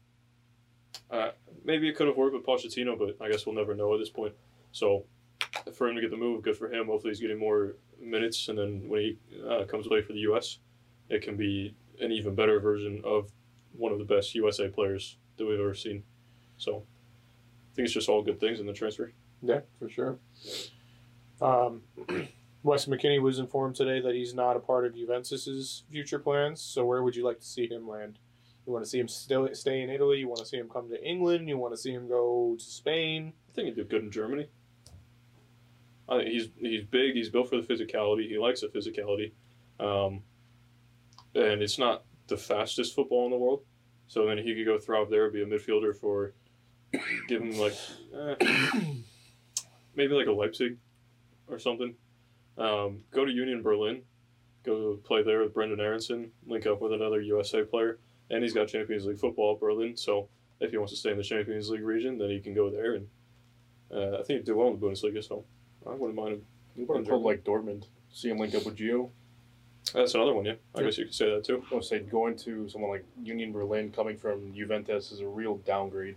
uh, 1.11 1.31
maybe 1.65 1.89
it 1.89 1.97
could 1.97 2.07
have 2.07 2.17
worked 2.17 2.35
with 2.35 2.45
Pochettino, 2.45 2.99
but 2.99 3.17
I 3.25 3.31
guess 3.31 3.47
we'll 3.47 3.55
never 3.55 3.75
know 3.75 3.93
at 3.95 4.01
this 4.01 4.11
point. 4.11 4.35
So, 4.73 5.05
for 5.73 5.89
him 5.89 5.95
to 5.95 6.01
get 6.01 6.11
the 6.11 6.17
move, 6.17 6.43
good 6.43 6.57
for 6.57 6.73
him. 6.73 6.87
Hopefully, 6.87 7.13
he's 7.13 7.21
getting 7.21 7.39
more 7.39 7.77
minutes, 8.01 8.49
and 8.49 8.59
then 8.59 8.89
when 8.89 9.01
he 9.01 9.19
uh, 9.49 9.65
comes 9.65 9.87
play 9.87 10.03
for 10.03 10.13
the 10.13 10.21
U.S., 10.21 10.59
it 11.09 11.23
can 11.23 11.37
be 11.37 11.75
an 12.01 12.13
even 12.13 12.35
better 12.35 12.61
version 12.61 13.01
of 13.05 13.31
one 13.73 13.93
of 13.93 13.99
the 13.99 14.05
best 14.05 14.35
USA 14.35 14.69
players 14.69 15.17
that 15.37 15.47
we've 15.47 15.59
ever 15.61 15.75
seen. 15.75 16.03
So, 16.59 16.85
I 17.73 17.75
think 17.75 17.87
it's 17.87 17.95
just 17.95 18.09
all 18.09 18.23
good 18.23 18.41
things 18.41 18.61
in 18.61 18.67
the 18.67 18.73
transfer. 18.73 19.13
Yeah, 19.43 19.61
for 19.79 19.89
sure. 19.89 20.19
Um, 21.41 21.83
Wes 22.63 22.87
McKennie 22.87 23.23
was 23.23 23.39
informed 23.39 23.77
today 23.77 24.01
that 24.01 24.15
he's 24.15 24.35
not 24.35 24.57
a 24.57 24.61
part 24.61 24.85
of 24.85 24.95
Juventus's 24.95 25.85
future 25.91 26.19
plans. 26.19 26.61
So 26.61 26.85
where 26.85 27.03
would 27.03 27.17
you 27.17 27.25
like 27.25 27.41
to 27.41 27.47
see 27.47 27.69
him 27.69 27.89
land? 27.89 28.19
You 28.67 28.73
want 28.73 28.85
to 28.85 28.91
see 28.91 28.99
him 28.99 29.09
still 29.09 29.49
stay 29.55 29.83
in 29.83 29.89
Italy? 29.89 30.19
You 30.19 30.29
want 30.29 30.41
to 30.41 30.47
see 30.47 30.59
him 30.59 30.69
come 30.69 30.91
to 30.91 31.03
England? 31.03 31.49
You 31.49 31.57
want 31.57 31.73
to 31.73 31.79
see 31.79 31.93
him 31.93 32.09
go 32.09 32.57
to 32.59 32.65
Spain? 32.65 33.33
I 33.49 33.53
think 33.55 33.67
he'd 33.67 33.77
do 33.77 33.85
good 33.85 34.03
in 34.03 34.11
Germany. 34.11 34.49
I 36.09 36.19
think 36.19 36.29
he's 36.31 36.49
he's 36.59 36.85
big. 36.85 37.15
He's 37.15 37.29
built 37.31 37.49
for 37.49 37.61
the 37.61 37.67
physicality. 37.67 38.29
He 38.29 38.39
likes 38.39 38.61
the 38.61 38.69
physicality, 38.69 39.33
um, 39.79 40.23
and 41.35 41.63
it's 41.63 41.79
not 41.79 42.05
the 42.29 42.37
fastest 42.37 42.95
football 42.95 43.25
in 43.27 43.31
the 43.31 43.37
world. 43.37 43.63
So 44.07 44.27
then 44.27 44.39
he 44.39 44.55
could 44.55 44.65
go 44.65 44.79
thrive 44.79 45.11
there, 45.11 45.31
be 45.31 45.43
a 45.43 45.47
midfielder 45.47 45.95
for, 45.95 46.33
give 47.29 47.43
him 47.43 47.59
like, 47.59 47.75
eh, 48.15 48.35
maybe 49.95 50.15
like 50.15 50.27
a 50.27 50.33
Leipzig, 50.33 50.79
or 51.51 51.59
something. 51.59 51.95
Um, 52.57 53.05
go 53.13 53.25
to 53.25 53.31
Union 53.31 53.63
Berlin, 53.63 54.03
go 54.65 54.97
play 55.05 55.23
there 55.23 55.41
with 55.43 55.55
Brenden 55.55 55.81
Aaronson, 55.81 56.31
link 56.47 56.67
up 56.67 56.81
with 56.81 56.93
another 56.93 57.21
USA 57.21 57.63
player, 57.63 57.99
and 58.31 58.43
he's 58.43 58.53
got 58.53 58.69
Champions 58.69 59.07
League 59.07 59.19
football 59.19 59.55
at 59.55 59.61
Berlin. 59.61 59.97
So 59.97 60.29
if 60.61 60.71
he 60.73 60.77
wants 60.77 60.93
to 60.93 60.99
stay 60.99 61.13
in 61.13 61.17
the 61.17 61.23
Champions 61.23 61.71
League 61.71 61.83
region, 61.85 62.19
then 62.19 62.31
he 62.31 62.41
can 62.41 62.55
go 62.55 62.69
there 62.71 62.95
and 62.95 63.07
uh, 63.91 64.19
I 64.19 64.23
think 64.23 64.41
he'd 64.41 64.45
do 64.45 64.57
well 64.57 64.69
in 64.69 64.79
the 64.79 64.87
Bundesliga, 64.87 65.25
so 65.27 65.45
I 65.87 65.95
wouldn't 65.95 66.15
mind 66.17 66.35
him. 66.35 66.43
You 66.77 66.85
would 66.87 66.99
have 66.99 67.07
told 67.07 67.23
like 67.23 67.43
Dortmund, 67.45 67.85
see 68.13 68.29
him 68.29 68.39
link 68.39 68.55
up 68.55 68.67
with 68.67 68.77
Gio. 68.77 69.09
That's 69.95 70.15
another 70.15 70.35
one, 70.35 70.45
yeah. 70.45 70.55
I 70.75 70.81
Yeah. 70.81 70.85
guess 70.87 70.99
you 70.99 71.05
could 71.07 71.15
say 71.15 71.31
that 71.35 71.45
too. 71.45 71.65
I 71.71 71.75
would 71.75 71.85
say 71.85 72.01
going 72.01 72.37
to 72.39 72.69
someone 72.69 72.91
like 72.91 73.05
Union 73.23 73.53
Berlin 73.53 73.91
coming 73.91 74.19
from 74.19 74.53
Juventus 74.53 75.11
is 75.13 75.21
a 75.21 75.27
real 75.27 75.57
downgrade. 75.59 76.17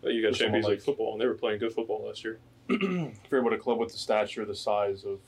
But 0.00 0.14
you 0.14 0.22
got 0.22 0.34
Champions 0.36 0.66
League 0.66 0.78
like- 0.78 0.84
football, 0.84 1.12
and 1.12 1.20
they 1.20 1.26
were 1.26 1.34
playing 1.34 1.60
good 1.60 1.72
football 1.72 2.04
last 2.06 2.24
year. 2.24 2.40
If 2.80 3.30
you're 3.30 3.42
with 3.42 3.52
a 3.54 3.58
club 3.58 3.78
with 3.78 3.92
the 3.92 3.98
stature, 3.98 4.44
the 4.44 4.54
size 4.54 5.04
of 5.04 5.18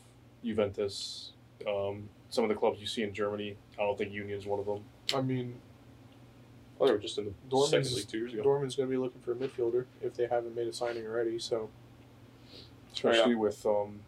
Juventus, 0.44 1.32
um, 1.68 2.08
some 2.30 2.44
of 2.44 2.48
the 2.48 2.54
clubs 2.56 2.80
you 2.80 2.86
see 2.86 3.02
in 3.02 3.12
Germany, 3.14 3.56
I 3.78 3.82
don't 3.82 3.96
think 3.98 4.12
Union 4.12 4.38
is 4.38 4.46
one 4.46 4.60
of 4.60 4.66
them. 4.66 4.84
I 5.14 5.20
mean, 5.20 5.54
Oh, 6.80 6.86
they 6.86 6.92
were 6.92 6.98
just 6.98 7.18
in 7.18 7.26
the 7.26 7.32
Dortmund's- 7.48 7.70
second 7.70 7.96
league 7.96 8.08
two 8.08 8.18
years 8.18 8.32
ago. 8.34 8.42
Dortmund's 8.42 8.74
going 8.74 8.88
to 8.88 8.90
be 8.90 8.96
looking 8.96 9.20
for 9.20 9.32
a 9.32 9.36
midfielder 9.36 9.86
if 10.02 10.14
they 10.14 10.26
haven't 10.26 10.56
made 10.56 10.66
a 10.66 10.72
signing 10.72 11.06
already. 11.06 11.38
So 11.38 11.70
Especially 12.92 13.34
with 13.36 13.64
um, 13.66 14.00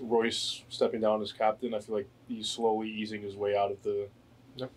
Reus 0.00 0.62
stepping 0.68 1.00
down 1.00 1.22
as 1.22 1.32
captain, 1.32 1.72
I 1.74 1.80
feel 1.80 1.96
like 1.96 2.08
he's 2.28 2.48
slowly 2.48 2.90
easing 2.90 3.22
his 3.22 3.34
way 3.36 3.56
out 3.56 3.70
of 3.70 3.82
the 3.82 4.08
Yep. 4.56 4.70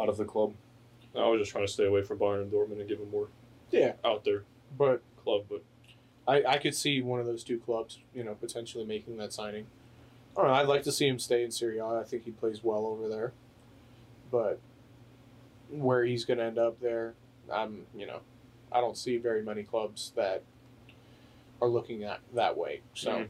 out 0.00 0.08
of 0.08 0.16
the 0.16 0.24
club. 0.24 0.54
I 1.14 1.26
was 1.28 1.40
just 1.40 1.52
trying 1.52 1.66
to 1.66 1.72
stay 1.72 1.84
away 1.86 2.02
from 2.02 2.18
Bayern 2.18 2.42
and 2.42 2.50
Dortmund 2.52 2.80
and 2.80 2.88
give 2.88 2.98
him 2.98 3.10
more 3.10 3.28
yeah, 3.70 3.92
out 4.04 4.24
there 4.24 4.44
but 4.78 5.02
club, 5.22 5.44
but 5.48 5.62
I, 6.26 6.44
I 6.44 6.58
could 6.58 6.74
see 6.74 7.00
one 7.02 7.20
of 7.20 7.26
those 7.26 7.42
two 7.42 7.58
clubs, 7.58 7.98
you 8.14 8.22
know, 8.24 8.34
potentially 8.34 8.84
making 8.84 9.16
that 9.16 9.32
signing. 9.32 9.66
I 10.36 10.40
don't 10.42 10.50
know. 10.50 10.54
I'd 10.54 10.68
like 10.68 10.82
to 10.84 10.92
see 10.92 11.06
him 11.08 11.18
stay 11.18 11.42
in 11.44 11.50
Serie 11.50 11.78
A. 11.78 11.84
I 11.86 12.04
think 12.04 12.24
he 12.24 12.30
plays 12.30 12.62
well 12.62 12.86
over 12.86 13.08
there. 13.08 13.32
But 14.30 14.60
where 15.68 16.04
he's 16.04 16.24
going 16.24 16.38
to 16.38 16.44
end 16.44 16.58
up 16.58 16.80
there, 16.80 17.14
I'm, 17.52 17.86
you 17.94 18.06
know, 18.06 18.20
I 18.70 18.80
don't 18.80 18.96
see 18.96 19.16
very 19.18 19.42
many 19.42 19.62
clubs 19.62 20.12
that 20.16 20.42
are 21.60 21.68
looking 21.68 22.04
at 22.04 22.20
that 22.34 22.56
way. 22.56 22.80
So, 22.94 23.10
Mhm. 23.12 23.28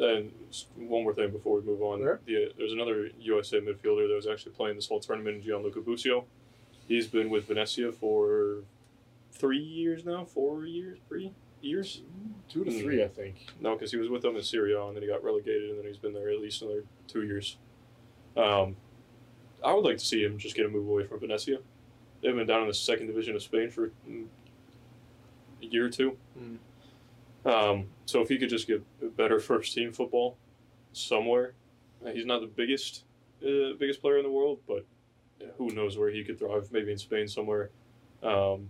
And 0.00 0.32
one 0.76 1.02
more 1.02 1.12
thing 1.12 1.30
before 1.30 1.56
we 1.58 1.62
move 1.66 1.82
on. 1.82 1.98
Sure. 1.98 2.20
The, 2.24 2.52
there's 2.56 2.72
another 2.72 3.10
USA 3.18 3.58
midfielder 3.60 4.06
that 4.06 4.14
was 4.14 4.28
actually 4.28 4.52
playing 4.52 4.76
this 4.76 4.86
whole 4.86 5.00
tournament, 5.00 5.42
Gianluca 5.42 5.80
Busio. 5.80 6.24
He's 6.86 7.08
been 7.08 7.30
with 7.30 7.46
Venezia 7.48 7.90
for 7.90 8.58
three 9.32 9.58
years 9.58 10.04
now, 10.04 10.24
four 10.24 10.66
years, 10.66 10.98
three 11.08 11.32
years. 11.60 12.02
Two 12.48 12.64
to 12.64 12.70
three, 12.70 13.04
I 13.04 13.08
think. 13.08 13.46
No, 13.60 13.74
because 13.74 13.90
he 13.90 13.98
was 13.98 14.08
with 14.08 14.22
them 14.22 14.36
in 14.36 14.42
Serie 14.42 14.72
A, 14.72 14.86
and 14.86 14.96
then 14.96 15.02
he 15.02 15.08
got 15.08 15.22
relegated, 15.22 15.70
and 15.70 15.78
then 15.78 15.86
he's 15.86 15.98
been 15.98 16.14
there 16.14 16.30
at 16.30 16.40
least 16.40 16.62
another 16.62 16.84
two 17.06 17.22
years. 17.22 17.58
Um, 18.36 18.76
I 19.64 19.74
would 19.74 19.84
like 19.84 19.98
to 19.98 20.04
see 20.04 20.22
him 20.22 20.38
just 20.38 20.54
get 20.54 20.64
a 20.64 20.68
move 20.68 20.88
away 20.88 21.04
from 21.04 21.20
Venezia. 21.20 21.58
They've 22.22 22.34
been 22.34 22.46
down 22.46 22.62
in 22.62 22.68
the 22.68 22.74
second 22.74 23.06
division 23.06 23.36
of 23.36 23.42
Spain 23.42 23.70
for 23.70 23.90
mm, 24.08 24.26
a 25.62 25.66
year 25.66 25.86
or 25.86 25.90
two. 25.90 26.16
Mm. 26.38 26.58
Um, 27.44 27.86
so 28.06 28.20
if 28.20 28.28
he 28.28 28.38
could 28.38 28.48
just 28.48 28.66
get 28.66 28.82
better 29.16 29.38
first 29.40 29.74
team 29.74 29.92
football 29.92 30.36
somewhere, 30.92 31.54
uh, 32.04 32.10
he's 32.10 32.26
not 32.26 32.40
the 32.40 32.46
biggest 32.46 33.04
uh, 33.42 33.74
biggest 33.78 34.00
player 34.00 34.18
in 34.18 34.24
the 34.24 34.30
world, 34.30 34.58
but 34.66 34.84
who 35.56 35.70
knows 35.70 35.96
where 35.96 36.10
he 36.10 36.24
could 36.24 36.38
thrive? 36.38 36.68
Maybe 36.72 36.92
in 36.92 36.98
Spain 36.98 37.28
somewhere, 37.28 37.70
um, 38.22 38.68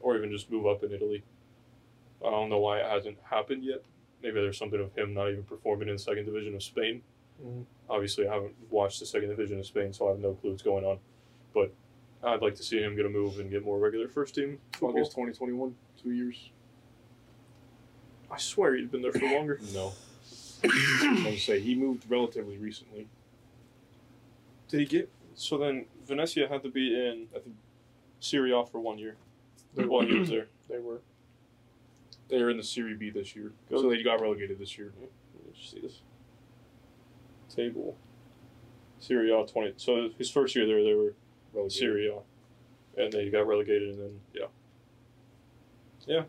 or 0.00 0.16
even 0.16 0.30
just 0.30 0.50
move 0.50 0.66
up 0.66 0.82
in 0.82 0.92
Italy. 0.92 1.22
I 2.24 2.30
don't 2.30 2.48
know 2.48 2.58
why 2.58 2.78
it 2.78 2.86
hasn't 2.86 3.18
happened 3.28 3.64
yet. 3.64 3.82
Maybe 4.22 4.34
there's 4.40 4.56
something 4.58 4.80
of 4.80 4.94
him 4.94 5.12
not 5.14 5.28
even 5.30 5.42
performing 5.44 5.88
in 5.88 5.96
the 5.96 5.98
second 5.98 6.24
division 6.24 6.54
of 6.54 6.62
Spain. 6.62 7.02
Mhm. 7.44 7.66
Obviously, 7.90 8.26
I 8.26 8.32
haven't 8.34 8.54
watched 8.70 9.00
the 9.00 9.06
second 9.06 9.28
division 9.28 9.58
of 9.58 9.66
Spain, 9.66 9.92
so 9.92 10.06
I 10.06 10.10
have 10.12 10.20
no 10.20 10.34
clue 10.34 10.50
what's 10.50 10.62
going 10.62 10.84
on. 10.84 10.98
But 11.52 11.72
I'd 12.22 12.40
like 12.40 12.54
to 12.56 12.62
see 12.62 12.78
him 12.80 12.96
get 12.96 13.04
a 13.04 13.10
move 13.10 13.38
and 13.38 13.50
get 13.50 13.64
more 13.64 13.78
regular 13.78 14.08
first 14.08 14.34
team 14.34 14.58
football. 14.72 14.90
August 14.90 15.12
2021, 15.12 15.74
two 16.02 16.12
years. 16.12 16.50
I 18.30 18.38
swear 18.38 18.74
he'd 18.74 18.90
been 18.90 19.02
there 19.02 19.12
for 19.12 19.26
longer. 19.30 19.60
No. 19.74 19.92
I 20.64 21.30
was 21.30 21.42
say 21.42 21.60
he 21.60 21.74
moved 21.74 22.04
relatively 22.10 22.56
recently. 22.56 23.06
Did 24.68 24.80
he 24.80 24.86
get? 24.86 25.10
So 25.34 25.58
then 25.58 25.84
Venezia 26.06 26.48
had 26.48 26.62
to 26.62 26.70
be 26.70 26.94
in 26.94 27.28
I 27.36 27.40
think 27.40 27.56
Serie 28.20 28.52
A 28.52 28.64
for 28.64 28.80
one 28.80 28.98
year 28.98 29.16
while 29.74 30.06
he 30.06 30.18
was 30.18 30.30
there. 30.30 30.46
they 30.68 30.78
were. 30.78 31.00
They 32.28 32.42
were 32.42 32.50
in 32.50 32.56
the 32.56 32.62
Serie 32.62 32.94
B 32.94 33.10
this 33.10 33.34
year, 33.36 33.52
Go- 33.70 33.80
so 33.82 33.90
they 33.90 34.02
got 34.02 34.20
relegated 34.20 34.58
this 34.58 34.76
year. 34.78 34.92
Let 35.00 35.46
me 35.46 35.52
just 35.54 35.70
see 35.72 35.80
this 35.80 36.00
table. 37.54 37.96
Serie 38.98 39.30
A 39.32 39.46
twenty. 39.46 39.74
So 39.76 40.08
his 40.16 40.30
first 40.30 40.54
year 40.56 40.66
there, 40.66 40.82
they 40.82 40.94
were 40.94 41.14
Relegated. 41.52 41.78
Serie 41.78 42.08
A, 42.08 43.02
and 43.02 43.12
then 43.12 43.20
he 43.24 43.30
got 43.30 43.46
relegated, 43.46 43.90
and 43.90 43.98
then 44.00 44.20
yeah, 44.32 44.46
yeah. 46.06 46.22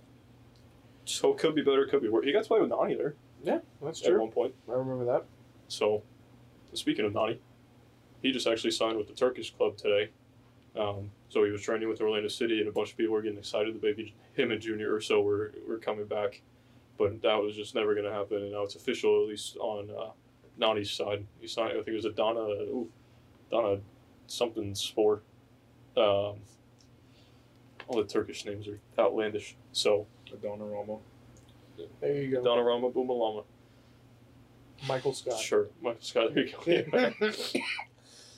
So 1.05 1.31
it 1.33 1.37
could 1.39 1.55
be 1.55 1.61
better, 1.61 1.85
could 1.87 2.01
be 2.01 2.09
worse. 2.09 2.25
He 2.25 2.31
got 2.33 2.43
to 2.43 2.47
play 2.47 2.59
with 2.59 2.69
Nani 2.69 2.95
there 2.95 3.15
Yeah, 3.43 3.59
that's 3.81 4.01
at 4.01 4.07
true. 4.07 4.21
one 4.21 4.31
point. 4.31 4.53
I 4.67 4.73
remember 4.73 5.05
that. 5.05 5.25
So, 5.67 6.03
speaking 6.73 7.05
of 7.05 7.13
Nani, 7.13 7.39
he 8.21 8.31
just 8.31 8.45
actually 8.47 8.71
signed 8.71 8.97
with 8.97 9.07
the 9.07 9.13
Turkish 9.13 9.51
club 9.55 9.77
today. 9.77 10.09
Um, 10.77 11.11
so 11.29 11.43
he 11.43 11.51
was 11.51 11.61
training 11.61 11.89
with 11.89 12.01
Orlando 12.01 12.27
City, 12.27 12.59
and 12.59 12.67
a 12.67 12.71
bunch 12.71 12.91
of 12.91 12.97
people 12.97 13.13
were 13.13 13.21
getting 13.21 13.39
excited 13.39 13.75
that 13.75 13.83
maybe 13.83 14.15
him 14.33 14.51
and 14.51 14.61
Junior 14.61 14.93
Urso 14.93 15.21
were, 15.21 15.53
were 15.67 15.77
coming 15.77 16.05
back. 16.05 16.41
But 16.97 17.21
that 17.23 17.35
was 17.35 17.55
just 17.55 17.75
never 17.75 17.93
going 17.93 18.05
to 18.05 18.13
happen, 18.13 18.37
and 18.37 18.51
now 18.53 18.63
it's 18.63 18.75
official, 18.75 19.23
at 19.23 19.29
least 19.29 19.57
on 19.57 19.89
uh, 19.91 20.11
Nani's 20.57 20.91
side. 20.91 21.25
He 21.41 21.47
signed, 21.47 21.71
I 21.71 21.75
think 21.75 21.89
it 21.89 21.95
was 21.95 22.05
a 22.05 22.11
Donna, 22.11 22.39
ooh, 22.39 22.89
Donna 23.51 23.79
something 24.27 24.73
sport. 24.75 25.23
Um, 25.97 26.37
all 27.87 27.97
the 27.97 28.05
Turkish 28.05 28.45
names 28.45 28.67
are 28.67 28.79
outlandish. 28.97 29.55
So, 29.73 30.07
Adana 30.31 30.63
Rama. 30.63 30.97
There 31.99 32.21
you 32.21 32.31
go. 32.31 32.43
Donna 32.43 32.63
Rama 32.63 32.89
Boomalama. 32.89 33.43
Michael 34.87 35.13
Scott. 35.13 35.39
Sure, 35.39 35.67
Michael 35.81 36.01
Scott, 36.01 36.33
there 36.33 36.45
you 36.45 36.83
go. 36.91 37.11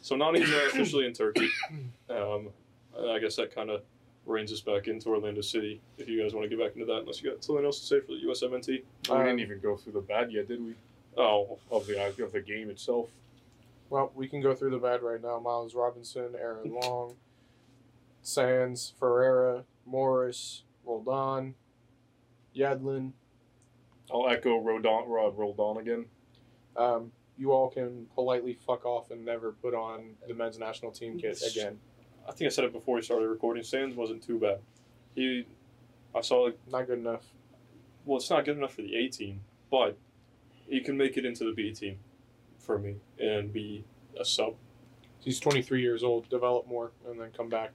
So 0.08 0.16
Nani's 0.16 0.50
officially 0.50 1.06
in 1.06 1.14
Turkey. 1.14 1.50
Um, 2.10 2.48
and 2.48 2.67
I 3.00 3.20
guess 3.20 3.36
that 3.36 3.54
kind 3.54 3.70
of 3.70 3.82
reins 4.26 4.52
us 4.52 4.62
back 4.62 4.88
into 4.88 5.10
Orlando 5.10 5.42
City. 5.42 5.80
If 5.98 6.10
you 6.10 6.22
guys 6.22 6.34
want 6.34 6.50
to 6.50 6.56
get 6.56 6.64
back 6.64 6.74
into 6.76 6.86
that, 6.86 7.00
unless 7.02 7.22
you 7.22 7.30
got 7.32 7.44
something 7.44 7.64
else 7.66 7.80
to 7.80 7.86
say 7.86 8.00
for 8.02 8.14
the 8.14 8.22
USMNT. 8.28 8.68
we 8.68 8.84
Um, 9.10 9.26
didn't 9.26 9.40
even 9.40 9.60
go 9.60 9.78
through 9.78 9.94
the 9.94 10.02
bad 10.02 10.32
yet, 10.32 10.48
did 10.48 10.64
we? 10.64 10.74
Oh, 11.18 11.58
Of 11.72 11.88
the 11.88 12.04
of 12.24 12.32
the 12.32 12.42
game 12.42 12.70
itself. 12.70 13.10
Well, 13.90 14.12
we 14.14 14.28
can 14.28 14.42
go 14.42 14.54
through 14.54 14.72
the 14.72 14.78
bad 14.78 15.02
right 15.02 15.22
now. 15.22 15.40
Miles 15.40 15.74
Robinson, 15.74 16.36
Aaron 16.38 16.74
Long, 16.82 17.16
Sands, 18.22 18.94
Ferreira, 19.00 19.64
Morris, 19.86 20.64
Roldan, 20.86 21.56
Yedlin. 22.56 23.14
I'll 24.12 24.30
echo 24.30 24.60
Rodon, 24.62 25.08
Rod 25.08 25.38
Roldan 25.38 25.78
again. 25.78 26.06
Um, 26.76 27.12
you 27.38 27.52
all 27.52 27.70
can 27.70 28.08
politely 28.16 28.54
fuck 28.54 28.86
off 28.86 29.12
and 29.12 29.24
never 29.24 29.52
put 29.54 29.74
on 29.74 30.16
the 30.28 30.34
men's 30.34 30.58
national 30.60 30.92
team 30.92 31.18
kit 31.20 31.42
again. 31.50 31.80
I 32.28 32.32
think 32.32 32.48
I 32.48 32.50
said 32.50 32.66
it 32.66 32.74
before 32.74 32.96
we 32.96 33.02
started 33.02 33.28
recording. 33.28 33.64
Sands 33.64 33.96
wasn't 33.96 34.24
too 34.24 34.40
bad. 34.40 34.60
He, 35.16 35.46
I 36.16 36.22
saw 36.22 36.42
like, 36.44 36.58
Not 36.72 36.88
good 36.88 37.00
enough. 37.00 37.26
well, 38.06 38.18
it's 38.18 38.30
not 38.30 38.46
good 38.46 38.58
enough 38.58 38.74
for 38.74 38.82
the 38.82 38.96
A 38.96 39.08
team, 39.08 39.42
but 39.72 39.98
he 40.68 40.82
can 40.82 40.98
make 40.98 41.18
it 41.18 41.26
into 41.26 41.46
the 41.46 41.54
B 41.54 41.72
team 41.74 41.98
for 42.60 42.78
me 42.78 42.96
and 43.20 43.52
be 43.54 43.86
a 44.20 44.26
sub. 44.26 44.56
He's 45.20 45.40
23 45.40 45.82
years 45.82 46.04
old. 46.04 46.30
Develop 46.30 46.68
more 46.68 46.92
and 47.10 47.20
then 47.20 47.30
come 47.36 47.50
back. 47.50 47.72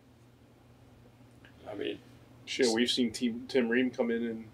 I 1.71 1.75
mean, 1.75 1.99
Shit, 2.45 2.69
we've 2.75 2.91
seen 2.91 3.13
Tim, 3.13 3.47
Tim 3.49 3.69
Ream 3.69 3.91
come 3.91 4.11
in 4.11 4.23
in 4.25 4.45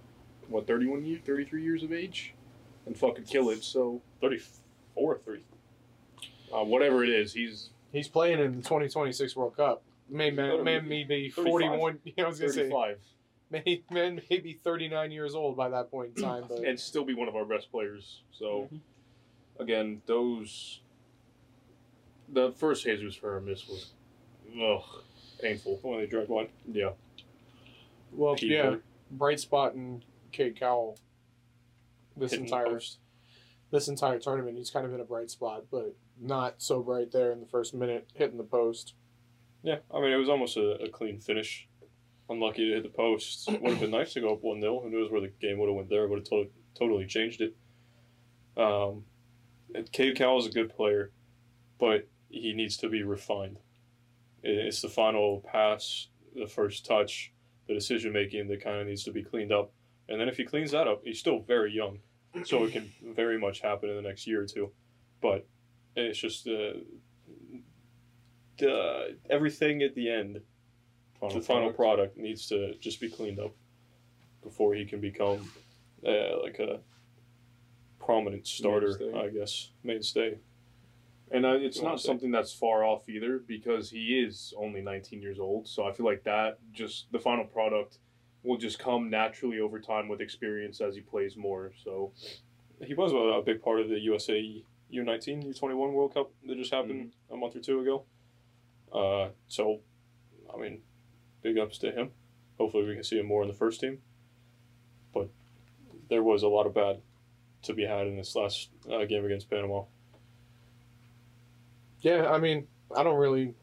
what 0.49 0.67
31 0.67 1.05
years, 1.05 1.21
33 1.25 1.63
years 1.63 1.83
of 1.83 1.93
age, 1.93 2.35
and 2.87 2.97
fucking 2.97 3.25
kill 3.25 3.51
it. 3.51 3.65
So 3.65 4.03
34, 4.21 5.19
30. 5.19 5.43
uh, 6.55 6.65
whatever 6.65 7.03
it 7.03 7.11
is, 7.11 7.33
he's 7.33 7.71
He's 7.93 8.07
playing 8.09 8.39
in 8.41 8.57
the 8.57 8.63
2026 8.63 9.35
World 9.35 9.57
Cup. 9.57 9.83
May 10.09 10.31
man, 10.31 10.51
Better 10.51 10.65
man 10.65 10.83
be 10.85 10.89
may 10.89 11.05
be 11.05 11.31
35. 11.31 11.45
41. 11.45 11.99
Yeah, 12.05 12.25
I 12.25 12.29
was 12.29 12.39
gonna 12.41 12.53
say 12.53 12.61
35 12.71 12.99
may 13.51 13.83
man 13.91 14.21
may 14.31 14.39
be 14.39 14.53
39 14.53 15.11
years 15.11 15.35
old 15.35 15.57
by 15.57 15.69
that 15.71 15.91
point 15.91 16.17
in 16.17 16.23
time. 16.23 16.45
But 16.49 16.65
and 16.65 16.79
still 16.79 17.05
be 17.05 17.15
one 17.15 17.29
of 17.29 17.37
our 17.37 17.45
best 17.45 17.71
players. 17.71 18.23
So 18.33 18.69
Mhm. 18.73 18.81
again, 19.59 20.03
those 20.07 20.81
the 22.29 22.53
first 22.53 22.85
Jesus 22.85 23.17
Ferrer 23.17 23.41
miss 23.41 23.67
was 23.69 23.93
ugh 24.61 25.03
painful. 25.41 25.79
When 25.83 26.01
they 26.01 26.07
drag 26.07 26.29
one. 26.29 26.49
Yeah, 26.71 26.91
well, 28.13 28.35
Pete 28.35 28.51
yeah, 28.51 28.63
Hurt 28.63 28.85
bright 29.11 29.41
spot 29.41 29.75
in 29.75 30.03
Cade 30.33 30.59
Cowell. 30.59 30.99
This 32.17 32.33
hitting 32.33 32.47
entire 32.47 32.67
post. 32.67 32.99
this 33.71 33.89
entire 33.89 34.19
tournament, 34.19 34.59
he's 34.59 34.71
kind 34.71 34.85
of 34.85 34.93
in 34.93 35.01
a 35.01 35.05
bright 35.05 35.31
spot, 35.31 35.67
but 35.71 35.95
not 36.21 36.61
so 36.61 36.83
bright 36.83 37.13
there 37.13 37.31
in 37.33 37.41
the 37.41 37.47
first 37.47 37.73
minute, 37.75 38.09
hitting 38.15 38.37
the 38.39 38.45
post. 38.45 38.95
Yeah, 39.69 39.81
I 39.95 40.01
mean, 40.01 40.13
it 40.13 40.17
was 40.17 40.31
almost 40.31 40.57
a, 40.57 40.83
a 40.83 40.89
clean 40.89 41.21
finish. 41.21 41.69
Unlucky 42.31 42.71
to 42.71 42.77
hit 42.77 42.85
the 42.85 42.89
post. 42.89 43.47
Would 43.61 43.73
have 43.73 43.81
been 43.81 43.91
nice 43.91 44.15
to 44.15 44.21
go 44.23 44.33
up 44.33 44.43
1 44.43 44.63
0. 44.63 44.81
Who 44.81 44.89
knows 44.89 45.11
where 45.11 45.21
the 45.21 45.29
game 45.43 45.59
would 45.59 45.69
have 45.69 45.77
went 45.77 45.91
there. 45.91 46.09
Would 46.09 46.21
have 46.21 46.29
to- 46.29 46.51
totally 46.75 47.05
changed 47.05 47.43
it. 47.43 47.55
Um, 48.57 49.05
Cade 49.93 50.17
Cowell 50.17 50.39
is 50.39 50.47
a 50.47 50.51
good 50.51 50.75
player, 50.75 51.13
but 51.79 52.09
he 52.31 52.55
needs 52.55 52.79
to 52.79 52.89
be 52.89 53.03
refined. 53.03 53.59
It's 54.43 54.81
the 54.81 54.89
final 54.89 55.45
pass, 55.47 56.09
the 56.35 56.47
first 56.47 56.87
touch, 56.87 57.35
the 57.67 57.75
decision 57.75 58.11
making 58.11 58.49
that 58.49 58.65
kind 58.65 58.81
of 58.81 58.87
needs 58.87 59.05
to 59.05 59.13
be 59.13 59.23
cleaned 59.23 59.53
up. 59.53 59.75
And 60.09 60.19
then 60.19 60.31
if 60.31 60.39
he 60.39 60.45
cleans 60.45 60.71
that 60.71 60.89
up, 60.89 61.03
he's 61.05 61.19
still 61.19 61.41
very 61.41 61.75
young, 61.75 61.99
so 62.43 62.65
it 62.65 62.73
can 62.73 62.91
very 63.15 63.39
much 63.39 63.61
happen 63.61 63.91
in 63.91 63.97
the 63.97 64.09
next 64.09 64.27
year 64.27 64.41
or 64.41 64.47
two. 64.47 64.73
But 65.21 65.47
it's 65.95 66.19
just 66.19 66.49
uh, 66.49 66.81
everything 69.31 69.83
at 69.83 69.95
the 69.95 70.11
end 70.11 70.41
the 71.21 71.41
final 71.41 71.73
product 71.73 72.17
needs 72.17 72.47
to 72.49 72.75
just 72.75 73.01
be 73.01 73.09
cleaned 73.09 73.41
up 73.41 73.53
before 74.43 74.75
he 74.75 74.85
can 74.85 75.01
become 75.01 75.51
uh, 76.07 76.41
like 76.43 76.59
a 76.61 76.81
prominent 77.99 78.47
starter, 78.47 78.97
Mainstay. 78.99 79.19
I 79.19 79.29
guess, 79.29 79.71
mainstay. 79.83 80.39
And 81.31 81.45
uh, 81.45 81.55
it's 81.55 81.79
You 81.79 81.83
not 81.85 82.01
something 82.01 82.31
that's 82.31 82.53
far 82.53 82.85
off 82.85 83.09
either 83.09 83.39
because 83.39 83.91
he 83.91 84.19
is 84.19 84.55
only 84.57 84.81
19 84.81 85.21
years 85.21 85.39
old. 85.39 85.69
So 85.69 85.87
I 85.87 85.93
feel 85.93 86.07
like 86.07 86.25
that 86.25 86.59
just 86.73 87.13
the 87.13 87.19
final 87.19 87.45
product 87.45 87.99
will 88.43 88.57
just 88.57 88.79
come 88.79 89.11
naturally 89.11 89.61
over 89.61 89.79
time 89.79 90.09
with 90.09 90.21
experience 90.21 90.81
as 90.81 90.95
he 90.95 91.03
plays 91.03 91.37
more. 91.37 91.73
So 91.85 92.13
He 92.83 92.95
was 92.95 93.13
a, 93.13 93.17
a 93.17 93.43
big 93.43 93.61
part 93.61 93.81
of 93.81 93.89
the 93.89 93.99
USA 93.99 94.63
U19, 94.95 95.45
U21 95.45 95.93
World 95.93 96.15
Cup 96.15 96.31
that 96.47 96.57
just 96.57 96.73
happened 96.73 97.13
a 97.31 97.37
month 97.37 97.57
or 97.57 97.61
two 97.61 97.81
ago. 97.81 98.05
Uh, 98.93 99.29
so, 99.47 99.81
I 100.53 100.59
mean, 100.59 100.81
big 101.43 101.59
ups 101.59 101.79
to 101.79 101.91
him. 101.91 102.11
Hopefully, 102.59 102.87
we 102.87 102.95
can 102.95 103.05
see 103.05 103.19
him 103.19 103.27
more 103.27 103.43
in 103.43 103.49
the 103.49 103.55
first 103.55 103.81
team. 103.81 103.99
But 105.13 105.29
there 106.09 106.23
was 106.23 106.43
a 106.43 106.49
lot 106.49 106.67
of 106.67 106.75
bad 106.75 107.01
to 107.63 107.75
be 107.75 107.85
had 107.85 108.07
in 108.07 108.17
this 108.17 108.35
last 108.35 108.71
uh, 108.91 109.05
game 109.05 109.25
against 109.25 109.51
Panama. 109.51 109.83
Yeah, 112.01 112.31
I 112.31 112.39
mean, 112.39 112.67
I 112.97 113.03
don't 113.03 113.19
really 113.19 113.55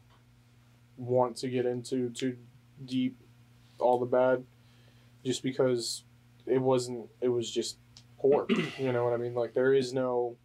want 0.96 1.36
to 1.38 1.48
get 1.48 1.66
into 1.66 2.10
too 2.10 2.36
deep 2.84 3.16
all 3.78 3.98
the 3.98 4.06
bad, 4.06 4.44
just 5.24 5.42
because 5.42 6.04
it 6.46 6.60
wasn't. 6.60 7.08
It 7.20 7.28
was 7.28 7.50
just 7.50 7.78
poor. 8.18 8.46
you 8.78 8.92
know 8.92 9.04
what 9.04 9.12
I 9.12 9.16
mean? 9.16 9.34
Like 9.34 9.54
there 9.54 9.74
is 9.74 9.92
no 9.92 10.36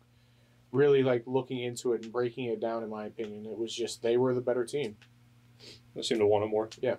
really 0.71 1.03
like 1.03 1.23
looking 1.25 1.61
into 1.61 1.93
it 1.93 2.03
and 2.03 2.11
breaking 2.11 2.45
it 2.45 2.59
down. 2.59 2.83
In 2.83 2.89
my 2.89 3.05
opinion, 3.05 3.45
it 3.45 3.57
was 3.57 3.73
just 3.73 4.01
they 4.01 4.17
were 4.17 4.33
the 4.33 4.41
better 4.41 4.65
team. 4.65 4.97
I 5.97 6.01
seem 6.01 6.19
to 6.19 6.25
want 6.25 6.45
it 6.45 6.47
more. 6.47 6.69
Yeah. 6.81 6.95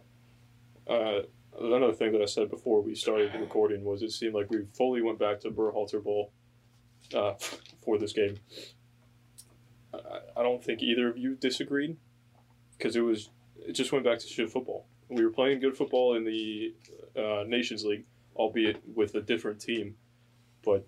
Uh, 0.87 1.23
another 1.61 1.93
thing 1.93 2.13
that 2.13 2.23
I 2.23 2.27
said 2.27 2.51
before 2.51 2.83
we 2.83 2.95
started 2.95 3.33
recording 3.39 3.85
was 3.85 4.03
it 4.03 4.11
seemed 4.11 4.35
like 4.35 4.51
we 4.51 4.67
fully 4.75 5.03
went 5.03 5.19
back 5.19 5.41
to 5.41 5.51
Berhalter 5.51 6.03
Bowl 6.03 6.33
uh, 7.15 7.35
for 7.85 7.99
this 7.99 8.13
game. 8.13 8.37
I, 9.95 9.99
I 10.37 10.43
don't 10.43 10.63
think 10.63 10.83
either 10.83 11.09
of 11.09 11.19
you 11.19 11.35
disagreed 11.35 11.97
because 12.77 12.97
it 12.97 13.01
was 13.01 13.31
it 13.67 13.73
just 13.73 13.93
went 13.93 14.05
back 14.05 14.19
to 14.19 14.27
shit 14.27 14.51
football. 14.51 14.87
We 15.09 15.25
were 15.25 15.31
playing 15.31 15.61
good 15.61 15.77
football 15.77 16.17
in 16.17 16.25
the 16.25 16.75
uh, 17.17 17.45
Nations 17.47 17.85
League, 17.85 18.05
albeit 18.35 18.81
with 18.95 19.15
a 19.15 19.21
different 19.21 19.61
team, 19.61 19.97
but 20.65 20.87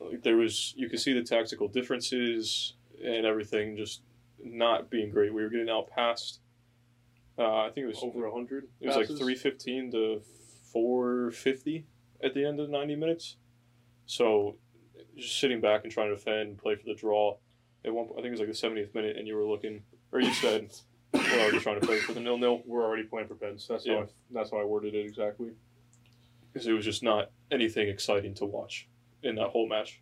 like, 0.00 0.22
there 0.22 0.36
was 0.36 0.74
you 0.76 0.88
could 0.88 1.00
see 1.00 1.12
the 1.12 1.22
tactical 1.22 1.68
differences 1.68 2.74
and 3.04 3.24
everything 3.26 3.76
just 3.76 4.02
not 4.42 4.90
being 4.90 5.10
great. 5.10 5.32
We 5.34 5.42
were 5.42 5.48
getting 5.48 5.68
out. 5.70 5.88
Uh, 5.96 7.64
I 7.66 7.70
think 7.70 7.84
it 7.84 7.88
was 7.88 8.02
over 8.02 8.28
100. 8.28 8.64
it 8.80 8.86
was 8.86 8.96
like 8.96 9.08
three 9.18 9.34
fifteen 9.34 9.90
to 9.92 10.20
four 10.72 11.30
fifty 11.30 11.86
at 12.22 12.34
the 12.34 12.44
end 12.44 12.58
of 12.60 12.68
ninety 12.68 12.96
minutes. 12.96 13.36
So 14.06 14.56
just 15.16 15.38
sitting 15.38 15.60
back 15.60 15.84
and 15.84 15.92
trying 15.92 16.08
to 16.10 16.16
defend, 16.16 16.58
play 16.58 16.74
for 16.76 16.84
the 16.84 16.94
draw. 16.94 17.36
At 17.84 17.94
one, 17.94 18.06
point, 18.06 18.18
I 18.18 18.22
think 18.22 18.26
it 18.28 18.30
was 18.32 18.40
like 18.40 18.48
the 18.48 18.54
seventieth 18.54 18.94
minute, 18.94 19.16
and 19.16 19.26
you 19.28 19.36
were 19.36 19.46
looking, 19.46 19.82
or 20.12 20.20
you 20.20 20.32
said, 20.34 20.70
"We're 21.12 21.40
already 21.40 21.60
trying 21.60 21.80
to 21.80 21.86
play 21.86 21.98
for 22.00 22.12
the 22.12 22.20
nil 22.20 22.38
nil." 22.38 22.62
We're 22.66 22.84
already 22.84 23.04
playing 23.04 23.28
for 23.28 23.34
pens. 23.36 23.66
That's 23.68 23.86
Yeah. 23.86 23.94
how 23.98 24.02
I, 24.02 24.06
that's 24.32 24.50
how 24.50 24.58
I 24.58 24.64
worded 24.64 24.94
it 24.96 25.06
exactly. 25.06 25.50
because 26.52 26.66
it 26.66 26.72
was 26.72 26.84
just 26.84 27.02
not 27.04 27.30
anything 27.52 27.88
exciting 27.88 28.34
to 28.34 28.44
watch 28.46 28.88
in 29.22 29.34
that 29.36 29.48
whole 29.48 29.68
match, 29.68 30.00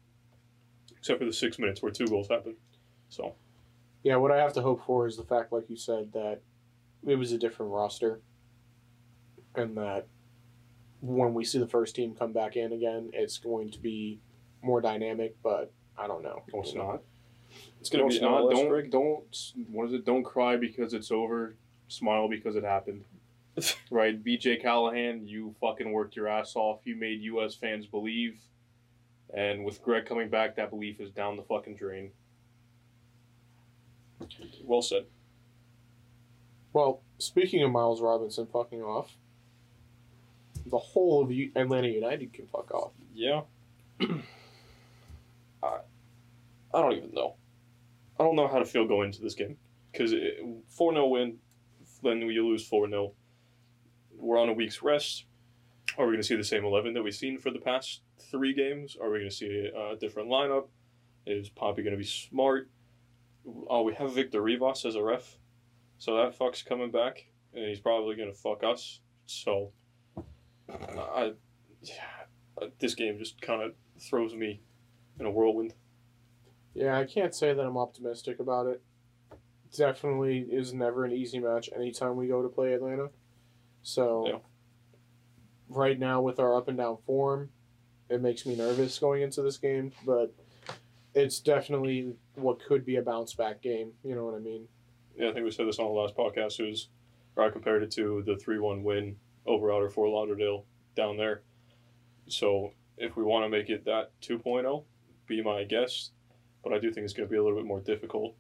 except 0.97 1.19
for 1.19 1.25
the 1.25 1.33
six 1.33 1.59
minutes 1.59 1.83
where 1.83 1.93
two 1.93 2.07
goals 2.07 2.29
happened. 2.29 2.57
So 3.09 3.35
Yeah, 4.03 4.17
what 4.17 4.31
I 4.33 4.39
have 4.39 4.53
to 4.55 4.63
hope 4.63 4.85
for 4.85 5.07
is 5.07 5.17
the 5.17 5.25
fact, 5.25 5.53
like 5.53 5.69
you 5.71 5.77
said, 5.77 6.13
that 6.13 6.41
it 7.07 7.17
was 7.17 7.33
a 7.33 7.39
different 7.39 7.73
roster, 7.73 8.21
and 9.55 9.77
that 9.77 10.07
when 11.01 11.35
we 11.35 11.45
see 11.45 11.59
the 11.59 11.69
first 11.69 11.95
team 11.95 12.15
come 12.15 12.33
back 12.33 12.57
in 12.57 12.73
again, 12.73 13.11
it's 13.13 13.39
going 13.39 13.71
to 13.71 13.79
be 13.79 14.19
more 14.63 14.81
dynamic. 14.81 15.37
But 15.43 15.73
I 15.97 16.07
don't 16.07 16.23
know. 16.23 16.43
No, 16.53 16.61
it's 16.61 16.73
You 16.73 16.79
know? 16.79 16.87
not. 16.93 17.03
it's 17.81 17.89
gonna 17.91 18.05
no, 18.05 18.09
be 18.09 18.15
it's 18.17 18.23
not. 18.23 18.51
Don't 18.51 18.69
Greg. 18.69 18.91
don't. 18.91 19.53
What 19.71 19.87
is 19.89 19.93
it? 19.95 20.05
Don't 20.05 20.25
cry 20.25 20.57
because 20.57 20.93
it's 20.95 21.11
over. 21.11 21.55
Smile 21.89 22.29
because 22.29 22.57
it 22.57 22.65
happened. 22.65 23.05
right, 23.91 24.23
BJ 24.23 24.61
Callaghan, 24.61 25.27
you 25.27 25.55
fucking 25.61 25.91
worked 25.91 26.17
your 26.17 26.29
ass 26.29 26.57
off. 26.57 26.81
You 26.85 26.97
made 26.97 27.23
U.S. 27.23 27.55
fans 27.55 27.87
believe, 27.87 28.39
and 29.35 29.65
with 29.65 29.83
Greg 29.83 30.07
coming 30.07 30.29
back, 30.29 30.57
that 30.57 30.71
belief 30.71 31.01
is 31.01 31.11
down 31.11 31.37
the 31.37 31.43
fucking 31.43 31.77
drain. 31.77 32.11
Well 34.65 34.83
said. 34.83 35.07
Well, 36.73 37.01
speaking 37.19 37.63
of 37.63 37.71
Miles 37.71 38.01
Robinson 38.01 38.47
fucking 38.47 38.83
off, 38.83 39.17
the 40.67 40.79
whole 40.79 41.23
of 41.23 41.31
U- 41.31 41.53
Atlanta 41.55 41.89
United 41.89 42.33
can 42.33 42.47
fuck 42.47 42.71
off. 42.73 42.93
Yeah. 43.15 43.43
I, 44.01 45.79
I 46.75 46.81
don't 46.81 46.93
even 46.93 47.13
know. 47.13 47.37
I 48.19 48.25
don't 48.25 48.37
know 48.37 48.49
how 48.49 48.59
to 48.59 48.65
feel 48.65 48.87
going 48.87 49.07
into 49.09 49.23
this 49.23 49.35
game 49.35 49.57
because 49.93 50.13
four 50.69 50.93
0 50.93 51.07
win, 51.09 51.37
then 52.03 52.21
you 52.21 52.47
lose 52.47 52.67
four 52.67 52.89
0 52.89 53.13
We're 54.17 54.39
on 54.39 54.49
a 54.49 54.53
week's 54.53 54.83
rest. 54.83 55.26
Are 55.99 56.05
we 56.07 56.13
going 56.13 56.23
to 56.23 56.27
see 56.27 56.37
the 56.37 56.45
same 56.45 56.65
eleven 56.65 56.93
that 56.95 57.03
we've 57.03 57.15
seen 57.15 57.39
for 57.39 57.51
the 57.51 57.59
past 57.59 58.03
three 58.31 58.53
games? 58.53 58.97
Are 59.01 59.11
we 59.11 59.19
going 59.19 59.31
to 59.31 59.35
see 59.35 59.71
a 59.75 59.97
different 59.97 60.29
lineup? 60.29 60.67
Is 61.27 61.49
Poppy 61.49 61.83
going 61.83 61.93
to 61.95 61.99
be 61.99 62.05
smart? 62.05 62.71
Oh, 63.69 63.83
we 63.83 63.95
have 63.95 64.13
Victor 64.13 64.43
Rivas 64.43 64.85
as 64.85 64.95
a 64.97 65.03
ref, 65.03 65.39
so 65.99 66.17
that 66.17 66.35
fuck's 66.37 66.63
coming 66.63 66.91
back, 66.91 67.27
and 67.55 67.65
he's 67.65 67.81
probably 67.81 68.17
going 68.17 68.31
to 68.31 68.37
fuck 68.37 68.63
us. 68.65 69.01
So, 69.27 69.73
I, 70.69 71.33
yeah, 71.83 72.67
this 72.79 72.95
game 72.95 73.19
just 73.19 73.41
kind 73.41 73.63
of 73.63 73.73
throws 74.01 74.35
me 74.35 74.61
in 75.19 75.27
a 75.27 75.31
whirlwind. 75.31 75.75
Yeah, 76.75 76.99
I 76.99 77.05
can't 77.05 77.35
say 77.35 77.55
that 77.55 77.63
I'm 77.63 77.79
optimistic 77.79 78.39
about 78.41 78.67
it. 78.67 78.83
Definitely 79.77 80.47
is 80.51 80.75
never 80.75 81.05
an 81.05 81.13
easy 81.13 81.39
match 81.39 81.71
anytime 81.75 82.17
we 82.17 82.29
go 82.29 82.43
to 82.43 82.49
play 82.49 82.73
Atlanta. 82.75 83.09
So, 83.83 84.27
Yeah. 84.27 84.39
Right 85.69 85.99
now 85.99 86.21
with 86.21 86.39
our 86.39 86.57
up 86.57 86.69
and 86.69 86.79
down 86.79 86.99
form, 87.07 87.51
it 88.09 88.23
makes 88.23 88.47
me 88.47 88.57
nervous 88.57 88.99
going 88.99 89.23
into 89.23 89.43
this 89.43 89.59
game. 89.59 89.93
But 90.05 90.33
it's 91.15 91.41
definitely 91.41 92.15
what 92.35 92.65
could 92.65 92.85
be 92.85 92.97
a 92.97 93.03
bounce 93.03 93.35
back 93.35 93.63
game. 93.63 93.93
You 94.05 94.15
know 94.15 94.25
what 94.25 94.35
I 94.35 94.39
mean? 94.39 94.69
Yeah, 95.17 95.31
I 95.31 95.33
think 95.33 95.45
we 95.45 95.51
said 95.51 95.67
this 95.67 95.79
on 95.79 95.87
the 95.87 95.93
last 95.93 96.15
podcast. 96.17 96.61
It 96.61 96.69
was, 96.69 96.89
or 97.37 97.45
I 97.45 97.51
compared 97.51 97.83
it 97.83 97.91
to 97.93 98.23
the 98.27 98.37
3 98.37 98.59
1 98.59 98.85
win 98.85 99.17
over 99.47 99.73
Outer 99.73 99.89
Fort 99.89 100.11
Lauderdale 100.11 100.65
down 100.95 101.17
there. 101.17 101.43
So 102.29 102.73
if 102.99 103.17
we 103.17 103.23
want 103.23 103.45
to 103.45 103.49
make 103.49 103.71
it 103.71 103.85
that 103.85 104.11
2.0, 104.23 104.85
be 105.27 105.43
my 105.43 105.65
guess. 105.65 106.11
But 106.63 106.73
I 106.73 106.79
do 106.79 106.91
think 106.91 107.05
it's 107.05 107.15
going 107.15 107.29
to 107.29 107.31
be 107.31 107.39
a 107.39 107.43
little 107.43 107.59
bit 107.59 107.67
more 107.67 107.81
difficult. 107.81 108.35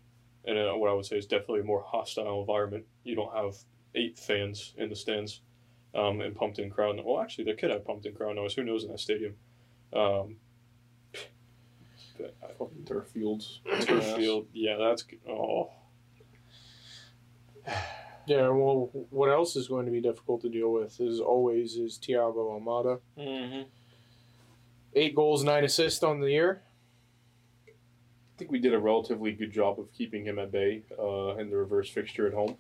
And 0.45 0.59
uh, 0.59 0.73
what 0.75 0.91
I 0.91 0.95
would 0.95 1.07
say 1.07 1.17
is 1.17 1.27
definitely 1.27 1.61
a 1.61 1.65
more 1.65 1.85
hostile 1.87 2.41
environment. 2.41 2.85
You 3.05 3.17
don't 3.17 3.35
have 3.35 3.57
eight 3.95 4.19
fans 4.19 4.75
in 4.77 4.89
the 4.89 4.97
stands 4.97 5.41
um, 5.96 6.20
and 6.20 6.35
pumped 6.35 6.59
in 6.59 6.70
crowd. 6.70 6.96
Noise. 6.96 7.04
Well, 7.06 7.20
actually, 7.20 7.44
they 7.44 7.54
could 7.54 7.70
have 7.70 7.85
pumped 7.85 8.06
in 8.06 8.14
crowd 8.14 8.37
noise. 8.37 8.54
Who 8.54 8.64
knows 8.64 8.85
in 8.85 8.90
that 8.90 9.00
stadium? 9.00 9.35
Um, 9.92 10.37
but 12.18 12.35
I- 12.42 12.52
Fucking 12.59 12.85
turf 12.87 13.09
fields. 13.09 13.61
turf 13.82 14.04
field, 14.16 14.46
yeah, 14.52 14.76
that's 14.76 15.02
g- 15.02 15.18
oh. 15.28 15.70
Yeah. 18.28 18.48
Well, 18.48 18.90
what 19.11 19.28
else 19.30 19.54
is 19.54 19.68
going 19.68 19.87
to 19.87 19.92
be 19.92 20.00
difficult 20.00 20.40
to 20.42 20.48
deal 20.48 20.72
with, 20.72 21.00
as 21.00 21.20
always, 21.20 21.76
is 21.76 21.96
Thiago 21.96 22.61
Almada. 22.61 22.98
Mm-hmm. 23.16 23.68
Eight 24.94 25.14
goals, 25.14 25.44
nine 25.44 25.62
assists 25.62 26.02
on 26.02 26.18
the 26.18 26.30
year. 26.32 26.62
I 27.68 27.72
think 28.37 28.50
we 28.50 28.59
did 28.59 28.74
a 28.74 28.80
relatively 28.80 29.30
good 29.30 29.52
job 29.52 29.78
of 29.78 29.92
keeping 29.92 30.24
him 30.24 30.40
at 30.40 30.50
bay 30.50 30.82
uh, 30.98 31.37
in 31.37 31.50
the 31.50 31.56
reverse 31.56 31.88
fixture 31.88 32.26
at 32.26 32.35
home. 32.35 32.56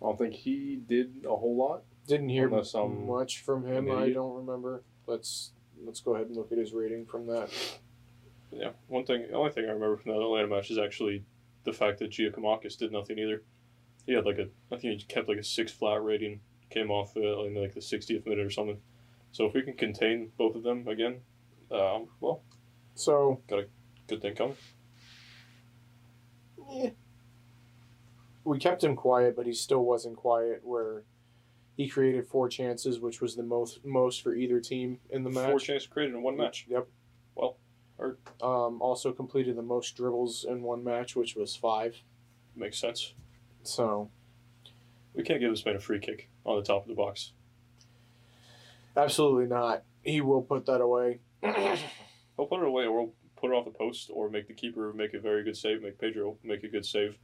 I 0.00 0.06
don't 0.06 0.16
think 0.18 0.34
he 0.34 0.76
did 0.88 1.24
a 1.28 1.34
whole 1.36 1.56
lot. 1.56 1.82
Didn't 2.06 2.28
hear 2.30 2.48
Unless 2.48 2.74
I'm 2.74 3.06
much 3.06 3.40
from 3.42 3.64
him. 3.64 3.90
I 3.90 4.10
don't 4.10 4.34
remember. 4.34 4.82
Let's 5.06 5.52
let's 5.84 6.00
go 6.00 6.14
ahead 6.14 6.26
and 6.28 6.36
look 6.36 6.52
at 6.52 6.58
his 6.58 6.72
rating 6.72 7.06
from 7.06 7.26
that. 7.28 7.50
Yeah, 8.50 8.70
one 8.88 9.04
thing, 9.04 9.26
the 9.28 9.34
only 9.34 9.50
thing 9.50 9.64
I 9.64 9.72
remember 9.72 9.96
from 9.96 10.12
that 10.12 10.20
Atlanta 10.20 10.46
match 10.48 10.70
is 10.70 10.78
actually 10.78 11.24
the 11.64 11.72
fact 11.72 11.98
that 12.00 12.10
Giakoumakis 12.10 12.76
did 12.76 12.92
nothing 12.92 13.18
either. 13.18 13.42
He 14.04 14.12
had 14.12 14.26
like 14.26 14.38
a, 14.38 14.48
I 14.70 14.76
think 14.78 15.00
he 15.00 15.06
kept 15.06 15.28
like 15.28 15.38
a 15.38 15.44
six 15.44 15.72
flat 15.72 16.02
rating, 16.04 16.40
came 16.68 16.90
off 16.90 17.16
uh, 17.16 17.44
in 17.44 17.54
like 17.54 17.72
the 17.72 17.80
60th 17.80 18.26
minute 18.26 18.44
or 18.44 18.50
something. 18.50 18.78
So 19.30 19.46
if 19.46 19.54
we 19.54 19.62
can 19.62 19.74
contain 19.74 20.30
both 20.36 20.54
of 20.54 20.62
them 20.64 20.86
again, 20.86 21.20
um, 21.70 22.08
well, 22.20 22.42
So 22.94 23.40
got 23.48 23.60
a 23.60 23.66
good 24.06 24.20
thing 24.20 24.34
coming. 24.34 24.56
eh, 26.74 26.90
we 28.44 28.58
kept 28.58 28.84
him 28.84 28.96
quiet, 28.96 29.34
but 29.34 29.46
he 29.46 29.54
still 29.54 29.84
wasn't 29.84 30.16
quiet. 30.16 30.60
Where 30.62 31.04
he 31.76 31.88
created 31.88 32.26
four 32.26 32.48
chances, 32.48 33.00
which 33.00 33.20
was 33.20 33.34
the 33.36 33.42
most 33.42 33.84
most 33.84 34.22
for 34.22 34.34
either 34.34 34.60
team 34.60 34.98
in 35.10 35.22
the 35.24 35.30
match. 35.30 35.48
Four 35.50 35.58
chances 35.60 35.86
created 35.88 36.14
in 36.14 36.22
one 36.22 36.36
match. 36.36 36.66
Yep. 36.68 36.86
Well, 37.34 37.56
heard. 37.98 38.18
Um, 38.42 38.80
also 38.82 39.12
completed 39.12 39.56
the 39.56 39.62
most 39.62 39.96
dribbles 39.96 40.44
in 40.48 40.62
one 40.62 40.84
match, 40.84 41.16
which 41.16 41.34
was 41.34 41.56
five. 41.56 41.96
Makes 42.54 42.78
sense. 42.78 43.14
So 43.62 44.10
We 45.14 45.22
can't 45.22 45.40
give 45.40 45.50
this 45.50 45.64
man 45.64 45.76
a 45.76 45.80
free 45.80 46.00
kick 46.00 46.28
on 46.44 46.56
the 46.56 46.62
top 46.62 46.82
of 46.82 46.88
the 46.88 46.94
box. 46.94 47.32
absolutely 48.96 49.46
not. 49.46 49.84
He 50.02 50.20
will 50.20 50.42
put 50.42 50.66
that 50.66 50.80
away. 50.80 51.20
He'll 51.42 52.46
put 52.46 52.60
it 52.60 52.66
away 52.66 52.84
or 52.86 52.92
we'll 52.92 53.12
put 53.36 53.50
it 53.50 53.54
off 53.54 53.64
the 53.64 53.70
post 53.70 54.10
or 54.12 54.28
make 54.28 54.48
the 54.48 54.54
keeper 54.54 54.92
make 54.92 55.14
a 55.14 55.20
very 55.20 55.44
good 55.44 55.56
save, 55.56 55.82
make 55.82 55.98
Pedro 55.98 56.36
make 56.42 56.64
a 56.64 56.68
good 56.68 56.84
save, 56.84 57.16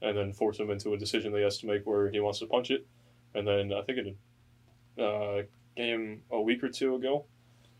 and 0.00 0.16
then 0.16 0.32
force 0.32 0.58
him 0.58 0.70
into 0.70 0.94
a 0.94 0.98
decision 0.98 1.34
he 1.34 1.42
has 1.42 1.58
to 1.58 1.66
make 1.66 1.86
where 1.86 2.10
he 2.10 2.20
wants 2.20 2.38
to 2.40 2.46
punch 2.46 2.70
it. 2.70 2.86
And 3.34 3.46
then 3.46 3.72
I 3.72 3.82
think 3.82 3.98
in 3.98 4.16
a 4.98 5.02
uh, 5.04 5.42
game 5.76 6.22
a 6.30 6.40
week 6.40 6.62
or 6.62 6.68
two 6.68 6.94
ago, 6.94 7.24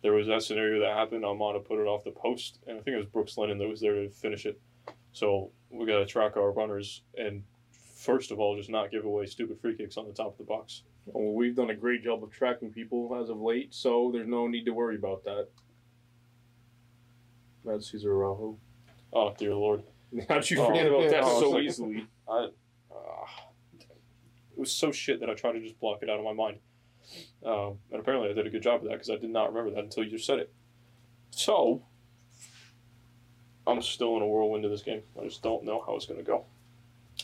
there 0.02 0.12
was 0.12 0.26
that 0.28 0.42
scenario 0.42 0.80
that 0.80 0.96
happened. 0.96 1.24
Almada 1.24 1.64
put 1.64 1.78
it 1.78 1.86
off 1.86 2.04
the 2.04 2.10
post, 2.10 2.58
and 2.66 2.78
I 2.78 2.80
think 2.82 2.94
it 2.94 2.98
was 2.98 3.06
Brooks 3.06 3.36
Lennon 3.38 3.58
that 3.58 3.68
was 3.68 3.80
there 3.80 3.94
to 3.94 4.10
finish 4.10 4.46
it. 4.46 4.60
So 5.12 5.50
we 5.70 5.86
got 5.86 5.98
to 5.98 6.06
track 6.06 6.36
our 6.36 6.50
runners 6.52 7.02
and 7.16 7.42
first 8.02 8.32
of 8.32 8.40
all, 8.40 8.56
just 8.56 8.68
not 8.68 8.90
give 8.90 9.04
away 9.04 9.26
stupid 9.26 9.60
free 9.60 9.76
kicks 9.76 9.96
on 9.96 10.06
the 10.08 10.12
top 10.12 10.32
of 10.32 10.38
the 10.38 10.44
box. 10.44 10.82
Well, 11.06 11.34
we've 11.34 11.54
done 11.54 11.70
a 11.70 11.74
great 11.74 12.02
job 12.02 12.24
of 12.24 12.30
tracking 12.32 12.70
people 12.70 13.16
as 13.22 13.30
of 13.30 13.40
late, 13.40 13.72
so 13.74 14.10
there's 14.12 14.26
no 14.26 14.48
need 14.48 14.64
to 14.64 14.72
worry 14.72 14.96
about 14.96 15.22
that. 15.24 15.48
That's 17.64 17.90
Cesar 17.90 18.12
Araujo. 18.12 18.58
Oh 19.12 19.34
dear 19.38 19.54
lord. 19.54 19.82
How'd 20.28 20.48
you 20.50 20.60
Oh, 20.60 20.66
forget 20.66 20.86
about 20.86 21.10
that 21.10 21.22
yeah. 21.22 21.38
so 21.40 21.58
easily? 21.60 22.06
I, 22.28 22.44
it 22.44 22.54
was 24.62 24.72
so 24.72 24.92
shit 24.92 25.20
that 25.20 25.28
I 25.28 25.34
tried 25.34 25.52
to 25.52 25.60
just 25.60 25.78
block 25.80 26.02
it 26.02 26.08
out 26.08 26.18
of 26.18 26.24
my 26.24 26.32
mind. 26.32 26.58
Um, 27.44 27.78
and 27.90 28.00
apparently 28.00 28.30
I 28.30 28.32
did 28.32 28.46
a 28.46 28.50
good 28.50 28.62
job 28.62 28.82
of 28.82 28.88
that 28.88 28.92
because 28.92 29.10
I 29.10 29.16
did 29.16 29.30
not 29.30 29.52
remember 29.52 29.74
that 29.74 29.84
until 29.84 30.04
you 30.04 30.10
just 30.10 30.24
said 30.24 30.38
it. 30.38 30.52
So, 31.30 31.82
I'm 33.66 33.82
still 33.82 34.16
in 34.16 34.22
a 34.22 34.26
whirlwind 34.26 34.64
of 34.64 34.70
this 34.70 34.82
game. 34.82 35.02
I 35.20 35.24
just 35.24 35.42
don't 35.42 35.64
know 35.64 35.82
how 35.84 35.96
it's 35.96 36.06
going 36.06 36.20
to 36.20 36.24
go. 36.24 36.44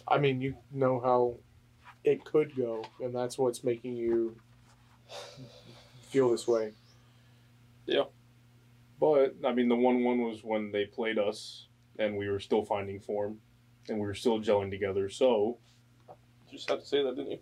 I 0.07 0.18
mean, 0.18 0.40
you 0.40 0.57
know 0.72 1.01
how 1.01 1.37
it 2.05 2.24
could 2.24 2.57
go, 2.57 2.85
and 3.01 3.14
that's 3.14 3.38
what's 3.38 3.62
making 3.64 3.96
you 3.96 4.37
feel 6.11 6.31
this 6.31 6.46
way. 6.48 6.72
Yeah. 7.87 8.05
But 9.01 9.37
I 9.44 9.53
mean, 9.53 9.68
the 9.68 9.77
one-one 9.77 10.22
was 10.22 10.42
when 10.42 10.72
they 10.72 10.87
played 10.87 11.18
us, 11.18 11.68
and 11.98 12.16
we 12.16 12.29
were 12.29 12.40
still 12.40 12.64
finding 12.64 13.01
form, 13.01 13.38
and 13.88 13.98
we 13.98 14.07
were 14.07 14.14
still 14.14 14.40
gelling 14.40 14.70
together. 14.70 15.09
So 15.09 15.59
You 15.67 15.67
just 16.50 16.68
had 16.68 16.80
to 16.80 16.87
say 16.87 17.02
that, 17.02 17.16
didn't 17.16 17.30
you? 17.32 17.38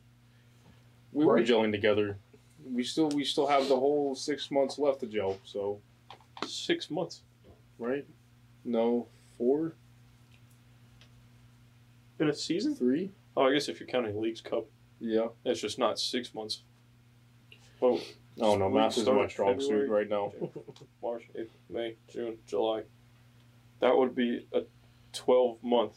we 1.13 1.25
were 1.25 1.35
Right. 1.35 1.47
gelling 1.47 1.73
together. 1.73 2.19
We 2.65 2.83
still 2.85 3.09
we 3.11 3.25
still 3.25 3.47
have 3.47 3.69
the 3.69 3.77
whole 3.77 4.15
six 4.15 4.51
months 4.51 4.79
left 4.79 5.01
to 5.01 5.07
gel. 5.07 5.39
So 5.45 5.81
Six 6.47 6.91
months. 6.91 7.23
right? 7.79 8.05
No, 8.65 9.07
four, 9.39 9.75
In 12.19 12.29
a 12.29 12.35
season? 12.35 12.75
three. 12.75 13.13
Oh, 13.37 13.45
I 13.45 13.53
guess 13.53 13.69
if 13.69 13.79
you're 13.81 13.87
counting 13.89 14.21
League's 14.21 14.41
Cup, 14.41 14.67
Yeah. 15.01 15.29
it's 15.45 15.61
just 15.61 15.79
not 15.79 15.99
six 15.99 16.35
months. 16.35 16.63
Oh, 17.83 17.93
well, 17.93 18.01
Oh 18.39 18.57
no, 18.57 18.69
We 18.69 18.75
math 18.75 18.97
is 18.99 19.03
started 19.05 19.21
my 19.23 19.29
strong 19.29 19.61
suit 19.61 19.89
right 19.89 20.09
now. 20.09 20.33
March, 21.03 21.25
April, 21.35 21.49
May, 21.71 21.97
June, 22.09 22.39
July. 22.47 22.83
That 23.81 23.97
would 23.97 24.15
be 24.15 24.47
a 24.53 24.65
12 25.13 25.63
month 25.63 25.97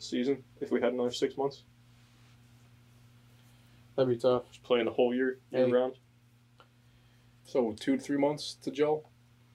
season 0.00 0.42
if 0.60 0.70
we 0.72 0.80
had 0.80 0.92
another 0.92 1.12
six 1.12 1.36
months. 1.36 1.62
That'd 4.02 4.18
be 4.18 4.20
tough. 4.20 4.50
Just 4.50 4.64
playing 4.64 4.86
the 4.86 4.90
whole 4.90 5.14
year, 5.14 5.38
year 5.52 5.66
Hey. 5.66 5.72
round. 5.72 5.94
So 7.44 7.72
two 7.78 7.96
to 7.96 8.02
three 8.02 8.16
months 8.18 8.54
to 8.62 8.72
gel 8.72 9.04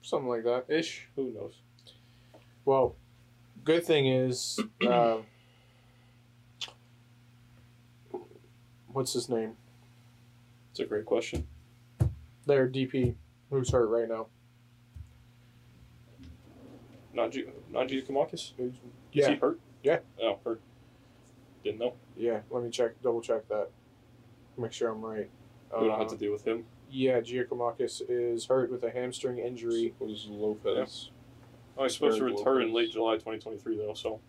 Something 0.00 0.28
like 0.30 0.44
that. 0.44 0.64
ish. 0.70 1.06
Who 1.16 1.32
knows? 1.32 1.60
Well, 2.64 2.96
good 3.62 3.84
thing 3.84 4.06
is, 4.06 4.58
uh, 4.88 5.18
what's 8.86 9.12
his 9.12 9.28
name? 9.28 9.58
It's 10.70 10.80
a 10.80 10.86
great 10.86 11.04
question. 11.04 11.46
Their 12.46 12.70
DP, 12.70 13.16
who's 13.50 13.70
hurt 13.70 13.88
right 13.88 14.08
now. 14.08 14.28
Naji 17.14 17.50
Naji 17.70 18.06
Kamakis? 18.06 18.52
Is 18.58 18.72
Yeah, 19.12 19.28
he 19.30 19.34
hurt? 19.36 19.60
Yeah. 19.82 19.98
Oh, 20.22 20.38
hurt. 20.42 20.62
Didn't 21.62 21.80
know. 21.80 21.92
yeah. 22.16 22.40
Let 22.48 22.64
me 22.64 22.70
check, 22.70 22.92
double 23.02 23.20
check 23.20 23.46
that. 23.48 23.68
Make 24.58 24.72
sure 24.72 24.90
I'm 24.90 25.04
right. 25.04 25.30
We 25.72 25.86
don't 25.86 25.90
Uh, 25.92 25.98
have 25.98 26.08
to 26.08 26.16
deal 26.16 26.32
with 26.32 26.44
him. 26.46 26.66
Yeah, 26.90 27.20
Giakoumakis 27.20 28.02
is 28.08 28.46
hurt 28.46 28.70
with 28.70 28.82
a 28.82 28.90
hamstring 28.90 29.38
injury. 29.38 29.94
Was 30.00 30.26
Lopez. 30.26 31.10
Oh, 31.76 31.84
he's 31.84 31.94
supposed 31.94 32.18
to 32.18 32.24
return 32.24 32.62
in 32.62 32.68
Lopez. 32.68 32.74
late 32.74 32.92
July 32.92 33.14
2023, 33.14 33.76
though, 33.76 33.94
so. 33.94 34.20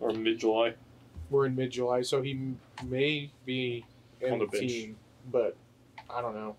Or 0.00 0.10
mid 0.10 0.38
July. 0.38 0.74
We're 1.30 1.46
in 1.46 1.56
mid 1.56 1.70
July, 1.70 2.02
so 2.02 2.20
he 2.22 2.32
m- 2.32 2.60
may 2.84 3.30
be 3.46 3.84
in 4.20 4.34
On 4.34 4.38
the 4.40 4.44
the 4.46 4.50
bench. 4.58 4.70
team, 4.70 4.98
but 5.30 5.56
I 6.10 6.20
don't 6.20 6.34
know. 6.34 6.56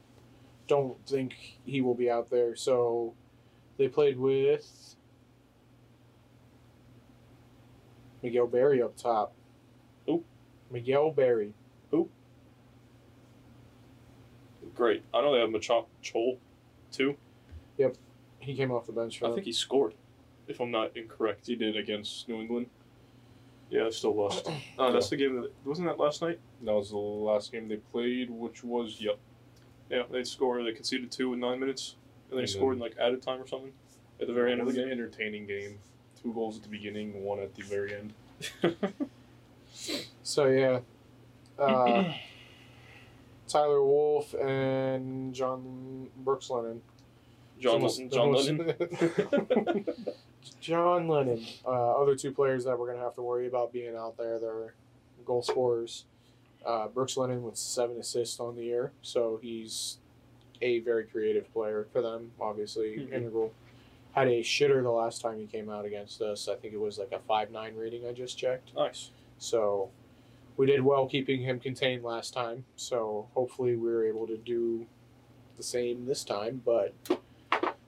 Don't 0.67 0.97
think 1.05 1.59
he 1.65 1.81
will 1.81 1.93
be 1.93 2.09
out 2.09 2.29
there. 2.29 2.55
So 2.55 3.13
they 3.77 3.87
played 3.87 4.17
with 4.17 4.95
Miguel 8.23 8.47
Berry 8.47 8.81
up 8.81 8.95
top. 8.97 9.33
Who? 10.05 10.23
Miguel 10.71 11.11
Barry. 11.11 11.53
Berry. 11.91 12.07
Great. 14.77 15.03
I 15.13 15.21
know 15.21 15.33
they 15.33 15.39
have 15.41 15.49
Machop 15.49 15.85
Chol, 16.03 16.37
too. 16.91 17.17
Yep, 17.77 17.97
he 18.39 18.55
came 18.55 18.71
off 18.71 18.85
the 18.85 18.91
bench 18.93 19.19
for 19.19 19.25
I 19.25 19.27
them. 19.29 19.35
think 19.37 19.45
he 19.47 19.51
scored, 19.51 19.93
if 20.47 20.59
I'm 20.61 20.71
not 20.71 20.95
incorrect. 20.95 21.47
He 21.47 21.55
did 21.55 21.75
against 21.75 22.29
New 22.29 22.39
England. 22.39 22.67
Yeah, 23.69 23.83
they 23.85 23.91
still 23.91 24.15
lost. 24.15 24.47
Oh, 24.79 24.91
that's 24.93 25.09
the 25.09 25.17
game 25.17 25.41
that. 25.41 25.51
Wasn't 25.65 25.87
that 25.87 25.99
last 25.99 26.21
night? 26.21 26.39
That 26.63 26.73
was 26.73 26.91
the 26.91 26.97
last 26.97 27.51
game 27.51 27.67
they 27.67 27.75
played, 27.77 28.29
which 28.29 28.63
was 28.63 29.01
yep. 29.01 29.17
Yeah, 29.89 30.03
they 30.11 30.23
scored. 30.23 30.65
They 30.65 30.71
conceded 30.73 31.11
two 31.11 31.33
in 31.33 31.39
nine 31.39 31.59
minutes, 31.59 31.95
and 32.29 32.37
they 32.37 32.43
And 32.43 32.49
scored 32.49 32.75
in 32.75 32.79
like 32.81 32.95
added 33.01 33.21
time 33.21 33.41
or 33.41 33.47
something 33.47 33.71
at 34.21 34.27
the 34.27 34.33
very 34.33 34.51
end 34.51 34.61
of 34.61 34.67
the 34.67 34.73
game. 34.73 34.89
entertaining 34.89 35.45
game. 35.47 35.79
Two 36.21 36.33
goals 36.33 36.57
at 36.57 36.63
the 36.63 36.69
beginning, 36.69 37.23
one 37.23 37.39
at 37.39 37.53
the 37.55 37.63
very 37.63 37.93
end. 37.95 38.13
So 40.23 40.47
yeah, 40.47 40.79
uh, 41.59 42.13
Tyler 43.47 43.83
Wolff 43.83 44.33
and 44.33 45.33
John 45.33 46.09
Brooks 46.17 46.49
Lennon. 46.49 46.81
John, 47.59 47.73
Almost- 47.75 47.99
John 48.11 48.19
almost- 48.19 48.49
Lennon. 48.49 49.85
John 50.61 51.07
Lennon. 51.07 51.45
Uh, 51.65 52.01
other 52.01 52.15
two 52.15 52.31
players 52.31 52.65
that 52.65 52.77
we're 52.77 52.87
gonna 52.91 53.03
have 53.03 53.15
to 53.15 53.21
worry 53.21 53.47
about 53.47 53.73
being 53.73 53.95
out 53.95 54.17
there. 54.17 54.39
They're 54.39 54.73
goal 55.25 55.41
scorers. 55.41 56.05
Uh, 56.65 56.87
Brooks 56.87 57.17
Lennon 57.17 57.43
with 57.43 57.55
seven 57.57 57.97
assists 57.97 58.39
on 58.39 58.55
the 58.55 58.63
year, 58.63 58.91
so 59.01 59.39
he's 59.41 59.97
a 60.61 60.79
very 60.79 61.05
creative 61.05 61.51
player 61.53 61.87
for 61.93 62.01
them. 62.01 62.31
Obviously, 62.39 62.97
Mhm. 62.97 63.13
integral. 63.13 63.53
Had 64.13 64.27
a 64.27 64.41
shitter 64.41 64.81
the 64.81 64.91
last 64.91 65.21
time 65.21 65.37
he 65.39 65.45
came 65.45 65.69
out 65.69 65.85
against 65.85 66.21
us. 66.21 66.47
I 66.47 66.55
think 66.55 66.73
it 66.73 66.79
was 66.79 66.97
like 66.97 67.11
a 67.11 67.19
five 67.19 67.51
nine 67.51 67.75
rating. 67.75 68.05
I 68.07 68.11
just 68.13 68.37
checked. 68.37 68.73
Nice. 68.75 69.11
So 69.37 69.89
we 70.57 70.65
did 70.65 70.81
well 70.81 71.07
keeping 71.07 71.41
him 71.41 71.59
contained 71.59 72.03
last 72.03 72.33
time. 72.33 72.65
So 72.75 73.27
hopefully 73.33 73.75
we 73.75 73.89
are 73.91 74.03
able 74.03 74.27
to 74.27 74.37
do 74.37 74.85
the 75.55 75.63
same 75.63 76.05
this 76.05 76.23
time. 76.23 76.61
But 76.65 76.93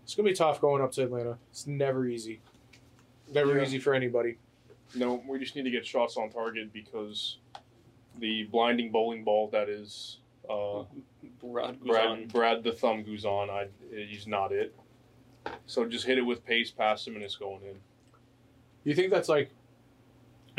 it's 0.04 0.16
gonna 0.16 0.30
be 0.30 0.34
tough 0.36 0.62
going 0.62 0.82
up 0.82 0.92
to 0.94 1.04
Atlanta. 1.04 1.38
It's 1.52 1.68
never 1.68 2.06
easy. 2.08 2.40
Never 3.34 3.58
Yeah. 3.58 3.64
easy 3.64 3.80
for 3.80 3.94
anybody. 3.94 4.38
No, 4.96 5.24
we 5.28 5.38
just 5.40 5.56
need 5.56 5.64
to 5.64 5.72
get 5.72 5.86
shots 5.86 6.18
on 6.18 6.30
target 6.32 6.72
because 6.74 7.38
the 8.18 8.44
blinding 8.46 8.92
bowling 8.92 9.24
ball 9.24 9.48
that 9.50 9.70
is 9.70 10.18
uh, 10.50 10.84
Brad 11.42 11.80
Brad, 11.80 12.32
Brad 12.34 12.64
the 12.64 12.72
Thumb 12.72 13.04
Guzan, 13.04 13.50
I 13.52 13.68
he's 13.94 14.26
not 14.26 14.52
it. 14.52 14.76
So 15.68 15.86
just 15.86 16.06
hit 16.06 16.18
it 16.18 16.24
with 16.24 16.44
pace, 16.44 16.72
pass 16.72 17.06
him, 17.08 17.16
and 17.16 17.24
it's 17.24 17.36
going 17.36 17.62
in. 17.64 17.80
You 18.84 18.96
think 18.96 19.12
that's 19.12 19.30
like 19.30 19.52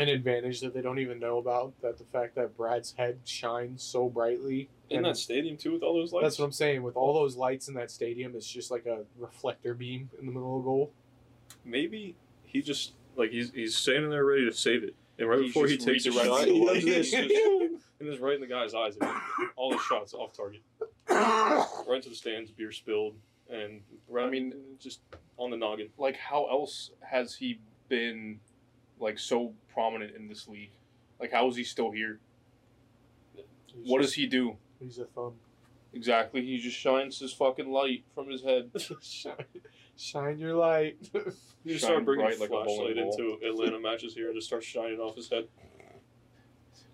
an 0.01 0.09
advantage 0.09 0.59
that 0.61 0.73
they 0.73 0.81
don't 0.81 0.99
even 0.99 1.19
know 1.19 1.37
about? 1.37 1.73
That 1.81 1.97
the 1.97 2.03
fact 2.05 2.35
that 2.35 2.57
Brad's 2.57 2.93
head 2.97 3.19
shines 3.25 3.83
so 3.83 4.09
brightly 4.09 4.69
in 4.89 4.97
and 4.97 5.05
that 5.05 5.17
stadium 5.17 5.57
too 5.57 5.71
with 5.71 5.83
all 5.83 5.93
those 5.93 6.11
lights. 6.11 6.25
That's 6.25 6.39
what 6.39 6.45
I'm 6.45 6.51
saying. 6.51 6.83
With 6.83 6.95
all 6.95 7.13
those 7.13 7.35
lights 7.35 7.67
in 7.67 7.73
that 7.75 7.91
stadium, 7.91 8.35
it's 8.35 8.47
just 8.47 8.71
like 8.71 8.85
a 8.85 9.03
reflector 9.17 9.73
beam 9.73 10.09
in 10.19 10.25
the 10.25 10.31
middle 10.31 10.57
of 10.57 10.63
the 10.63 10.67
goal. 10.67 10.91
Maybe 11.63 12.15
he 12.43 12.61
just 12.61 12.93
like 13.15 13.31
he's 13.31 13.51
he's 13.51 13.75
standing 13.75 14.09
there 14.09 14.25
ready 14.25 14.45
to 14.45 14.53
save 14.53 14.83
it, 14.83 14.95
and 15.19 15.29
right 15.29 15.39
He 15.39 15.47
before 15.47 15.67
he 15.67 15.77
takes 15.77 16.05
a 16.05 16.09
redirects 16.09 16.25
shot, 16.25 16.47
he 16.47 16.65
does 16.65 16.83
this, 16.83 17.11
just, 17.11 17.33
and 17.99 18.09
it's 18.09 18.19
right 18.19 18.35
in 18.35 18.41
the 18.41 18.47
guy's 18.47 18.73
eyes. 18.73 18.97
I 18.99 19.05
mean, 19.05 19.49
all 19.55 19.71
his 19.71 19.81
shots 19.81 20.13
off 20.13 20.33
target, 20.33 20.61
right 21.09 21.95
into 21.95 22.09
the 22.09 22.15
stands, 22.15 22.51
beer 22.51 22.71
spilled, 22.71 23.15
and 23.49 23.81
right, 24.07 24.25
I 24.25 24.29
mean 24.29 24.53
just 24.79 25.01
on 25.37 25.51
the 25.51 25.57
noggin. 25.57 25.89
Like, 25.97 26.17
how 26.17 26.45
else 26.45 26.91
has 27.01 27.35
he 27.35 27.59
been 27.89 28.39
like 29.01 29.19
so 29.19 29.53
prominent 29.73 30.15
in 30.15 30.27
this 30.27 30.47
league? 30.47 30.71
Like, 31.19 31.31
how 31.31 31.47
is 31.49 31.55
he 31.55 31.63
still 31.63 31.91
here? 31.91 32.19
He's 33.35 33.45
What 33.89 33.99
just- 34.01 34.09
does 34.11 34.13
he 34.15 34.27
do? 34.27 34.57
He's 34.79 34.97
a 34.99 35.05
thumb. 35.05 35.33
Exactly, 35.93 36.45
he 36.45 36.57
just 36.57 36.77
shines 36.77 37.19
his 37.19 37.33
fucking 37.33 37.69
light 37.69 38.05
from 38.15 38.29
his 38.29 38.41
head. 38.43 38.71
shine, 39.01 39.33
shine 39.97 40.39
your 40.39 40.55
light. 40.55 40.97
You 41.63 41.73
just 41.73 41.85
Shine 41.85 41.91
start 41.91 42.05
bringing 42.05 42.25
bright 42.25 42.39
like 42.39 42.49
a 42.49 42.53
flashlight 42.53 42.95
bowling 42.95 42.95
ball. 42.95 43.11
into 43.35 43.45
Atlanta 43.47 43.79
matches 43.79 44.15
here 44.15 44.29
and 44.29 44.35
just 44.35 44.47
start 44.47 44.63
shining 44.63 44.97
off 44.99 45.15
his 45.15 45.29
head. 45.29 45.47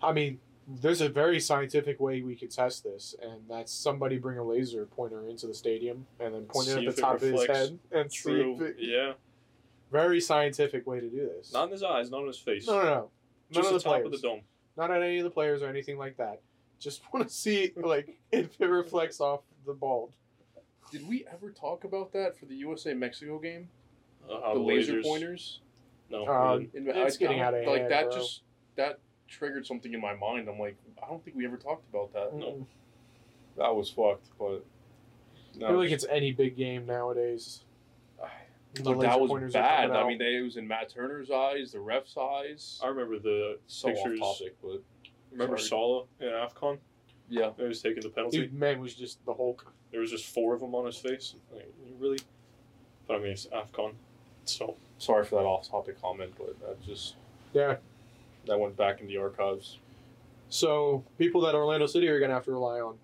I 0.02 0.12
mean, 0.12 0.42
there's 0.68 1.00
a 1.00 1.08
very 1.08 1.40
scientific 1.40 2.02
way 2.02 2.22
we 2.22 2.36
could 2.36 2.52
test 2.52 2.84
this, 2.84 3.16
and 3.22 3.44
that's 3.50 3.72
somebody 3.72 4.18
bring 4.18 4.38
a 4.40 4.44
laser 4.44 4.86
pointer 4.86 5.26
into 5.30 5.48
the 5.48 5.54
stadium 5.54 6.06
and 6.20 6.36
then 6.36 6.44
point 6.48 6.68
it 6.68 6.80
at 6.80 6.84
if 6.84 6.96
the 6.98 7.02
it 7.02 7.02
top 7.02 7.16
of 7.16 7.22
his 7.22 7.46
head 7.48 7.80
and 7.94 8.12
see 8.12 8.32
if 8.42 8.62
it, 8.62 8.76
Yeah. 8.78 9.14
Very 9.92 10.20
scientific 10.22 10.86
way 10.88 11.00
to 11.00 11.10
do 11.10 11.30
this. 11.36 11.54
Not 11.54 11.66
in 11.66 11.72
his 11.72 11.84
eyes, 11.84 12.10
not 12.12 12.22
in 12.22 12.28
his 12.28 12.38
face. 12.38 12.68
no, 12.68 12.78
no, 12.80 12.84
no. 12.84 12.94
None 12.94 13.10
just 13.52 13.68
of 13.68 13.74
the, 13.74 13.78
the 13.80 13.84
top 13.84 13.94
players. 13.94 14.06
of 14.08 14.12
the 14.12 14.18
dome. 14.28 14.42
Not 14.76 14.92
at 14.92 15.02
any 15.02 15.18
of 15.20 15.24
the 15.24 15.30
players 15.30 15.62
or 15.62 15.68
anything 15.68 15.98
like 15.98 16.18
that. 16.18 16.42
Just 16.80 17.02
want 17.14 17.28
to 17.28 17.34
see 17.34 17.72
like 17.76 18.18
if 18.32 18.60
it 18.60 18.66
reflects 18.66 19.20
off 19.22 19.42
the 19.66 19.74
bald. 19.74 20.14
Did 20.92 21.08
we 21.08 21.26
ever 21.34 21.52
talk 21.52 21.84
about 21.84 22.14
that 22.14 22.38
for 22.38 22.46
the 22.46 22.56
USA 22.56 22.94
Mexico 22.94 23.40
game? 23.40 23.70
Uh, 24.30 24.42
how 24.42 24.54
the 24.54 24.60
laser 24.60 24.94
lasers- 24.94 25.04
pointers. 25.04 25.60
No. 26.10 26.26
Um, 26.28 26.60
we 26.60 26.66
didn't. 26.66 26.90
And 26.90 26.98
It's 27.00 27.18
getting 27.18 27.42
I- 27.42 27.46
out 27.46 27.54
of 27.54 27.66
like 27.66 27.80
hand, 27.82 27.92
that. 27.92 28.04
bro. 28.06 28.14
Just 28.18 28.42
that 28.76 29.00
triggered 29.28 29.66
something 29.66 29.94
in 29.94 30.00
my 30.00 30.16
mind. 30.16 30.48
I'm 30.48 30.60
like, 30.60 30.78
I 31.04 31.08
don't 31.08 31.24
think 31.24 31.36
we 31.36 31.46
ever 31.46 31.58
talked 31.58 31.88
about 31.90 32.14
that. 32.14 32.34
No. 32.34 32.66
That 33.58 33.76
was 33.76 33.90
fucked, 33.90 34.28
but 34.40 34.64
I 35.56 35.60
feel 35.68 35.78
like 35.78 35.92
it's 35.92 36.06
any 36.10 36.32
big 36.32 36.56
game 36.56 36.86
nowadays. 36.86 37.62
The 38.84 38.94
But 38.94 39.02
that 39.02 39.20
was 39.20 39.54
bad. 39.54 39.92
I 39.92 40.08
mean, 40.08 40.18
they, 40.18 40.38
it 40.38 40.42
was 40.44 40.58
in 40.58 40.68
Matt 40.68 40.90
Turner's 40.90 41.30
eyes, 41.32 41.72
the 41.72 41.80
ref's 41.80 42.16
eyes. 42.18 42.80
I 42.84 42.88
remember 42.88 43.20
the 43.20 43.58
so 43.68 43.90
pictures. 43.90 44.20
off 44.22 44.38
topic, 44.40 44.56
but 44.62 44.82
Remember 45.32 45.58
Sorry. 45.58 45.70
Salah 45.70 46.04
in 46.22 46.28
AFCON? 46.30 46.78
yeah. 47.30 47.52
He 47.58 47.64
was 47.64 47.82
taking 47.82 48.02
the 48.02 48.10
penalty. 48.10 48.40
dude, 48.40 48.54
man 48.54 48.80
was 48.80 48.96
just 48.96 49.24
the 49.26 49.34
Hulk. 49.34 49.72
There 49.92 50.00
was 50.00 50.10
just 50.12 50.26
four 50.26 50.54
of 50.54 50.62
them 50.62 50.74
on 50.76 50.86
his 50.86 50.98
face. 50.98 51.36
Like, 51.54 51.72
you 51.86 51.94
really? 52.00 52.20
But 53.08 53.16
I 53.18 53.20
mean, 53.20 53.32
it's 53.32 53.46
AFCON. 53.48 53.94
So, 54.46 54.76
Sorry 55.00 55.24
for 55.26 55.36
that 55.36 55.46
off-topic 55.46 56.02
comment, 56.02 56.34
but 56.38 56.60
that 56.62 56.82
just 56.82 57.16
Yeah. 57.54 57.76
that 58.48 58.60
went 58.60 58.76
back 58.78 59.00
in 59.02 59.08
the 59.08 59.18
archives. 59.18 59.78
So 60.50 61.04
people 61.18 61.42
that 61.42 61.54
Orlando 61.56 61.86
City 61.88 62.08
are 62.08 62.20
gonna 62.20 62.34
have 62.34 62.46
to 62.46 62.52
rely 62.52 62.80
on. 62.80 62.98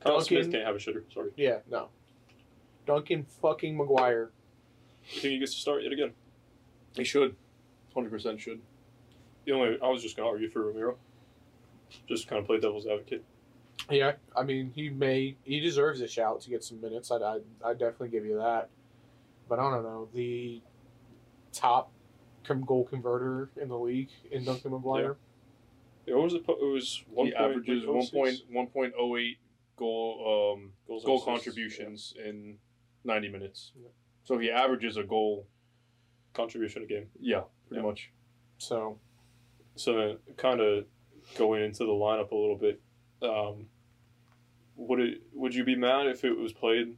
Kyle 0.00 0.20
Smith 0.20 0.50
can't 0.52 0.64
have 0.64 0.76
a 0.76 0.78
shitter. 0.78 1.02
Sorry. 1.12 1.30
Yeah, 1.36 1.58
no. 1.70 1.88
Duncan 2.86 3.24
fucking 3.42 3.76
McGuire. 3.76 4.28
You 5.12 5.20
think 5.20 5.32
he 5.32 5.38
gets 5.38 5.54
to 5.54 5.60
start 5.60 5.82
yet 5.82 5.92
again? 5.92 6.12
He 6.94 7.04
should, 7.04 7.36
hundred 7.94 8.10
percent 8.10 8.40
should. 8.40 8.60
The 9.44 9.52
only 9.52 9.78
I 9.82 9.88
was 9.88 10.02
just 10.02 10.16
gonna 10.16 10.28
argue 10.28 10.48
for 10.48 10.62
Ramiro. 10.66 10.96
Just 12.08 12.26
kind 12.28 12.40
of 12.40 12.46
play 12.46 12.58
devil's 12.58 12.86
advocate. 12.86 13.24
Yeah, 13.90 14.12
I 14.36 14.42
mean 14.42 14.72
he 14.74 14.88
may 14.90 15.36
he 15.44 15.60
deserves 15.60 16.00
a 16.00 16.08
shout 16.08 16.40
to 16.42 16.50
get 16.50 16.64
some 16.64 16.80
minutes. 16.80 17.10
I'd 17.10 17.22
I'd, 17.22 17.42
I'd 17.64 17.78
definitely 17.78 18.08
give 18.08 18.24
you 18.24 18.38
that. 18.38 18.68
But 19.48 19.58
I 19.60 19.70
don't 19.70 19.82
know 19.84 20.08
the 20.12 20.60
top 21.52 21.92
com- 22.44 22.64
goal 22.64 22.84
converter 22.84 23.50
in 23.60 23.68
the 23.68 23.78
league 23.78 24.08
in 24.32 24.44
Duncan 24.44 24.72
McGuire. 24.72 25.16
Yeah, 26.06 26.14
what 26.16 26.24
was 26.24 26.34
it? 26.34 26.44
po- 26.46 26.58
It 26.60 26.72
was 26.72 27.04
one 27.10 27.26
he 27.28 27.34
averages 27.34 27.86
one 27.86 28.06
point 28.08 28.38
one 28.50 28.66
point 28.68 28.94
oh 28.98 29.16
eight 29.16 29.38
goal 29.76 30.54
um 30.56 30.72
goals 30.88 31.04
goal 31.04 31.16
assists. 31.16 31.26
contributions 31.28 32.14
in 32.24 32.56
ninety 33.06 33.28
minutes. 33.28 33.72
Yeah. 33.80 33.88
So 34.24 34.38
he 34.38 34.50
averages 34.50 34.96
a 34.96 35.04
goal. 35.04 35.46
contribution 36.34 36.82
a 36.82 36.86
game. 36.86 37.06
Yeah, 37.18 37.44
pretty 37.66 37.80
Yeah. 37.82 37.86
much. 37.88 38.10
So 38.58 38.98
So 39.74 40.18
kind 40.36 40.60
of 40.60 40.84
going 41.38 41.62
into 41.62 41.84
the 41.84 41.92
lineup 41.92 42.30
a 42.30 42.34
little 42.34 42.56
bit, 42.58 42.80
um, 43.22 43.68
would 44.76 45.00
it 45.00 45.22
would 45.32 45.54
you 45.54 45.64
be 45.64 45.74
mad 45.76 46.06
if 46.08 46.24
it 46.24 46.36
was 46.36 46.52
played 46.52 46.96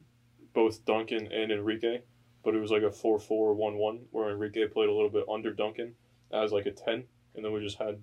both 0.55 0.85
Duncan 0.85 1.31
and 1.31 1.53
Enrique, 1.53 2.03
but 2.42 2.55
it 2.55 2.59
was 2.61 2.71
like 2.73 2.83
a 2.83 2.90
4-4-1-1 2.90 4.07
where 4.11 4.31
Enrique 4.31 4.66
played 4.66 4.88
a 4.88 4.92
little 4.92 5.11
bit 5.11 5.25
under 5.33 5.53
Duncan 5.53 5.94
as 6.33 6.51
like 6.53 6.66
a 6.66 6.73
ten, 6.73 7.05
and 7.37 7.44
then 7.44 7.53
we 7.53 7.61
just 7.61 7.79
had 7.79 8.03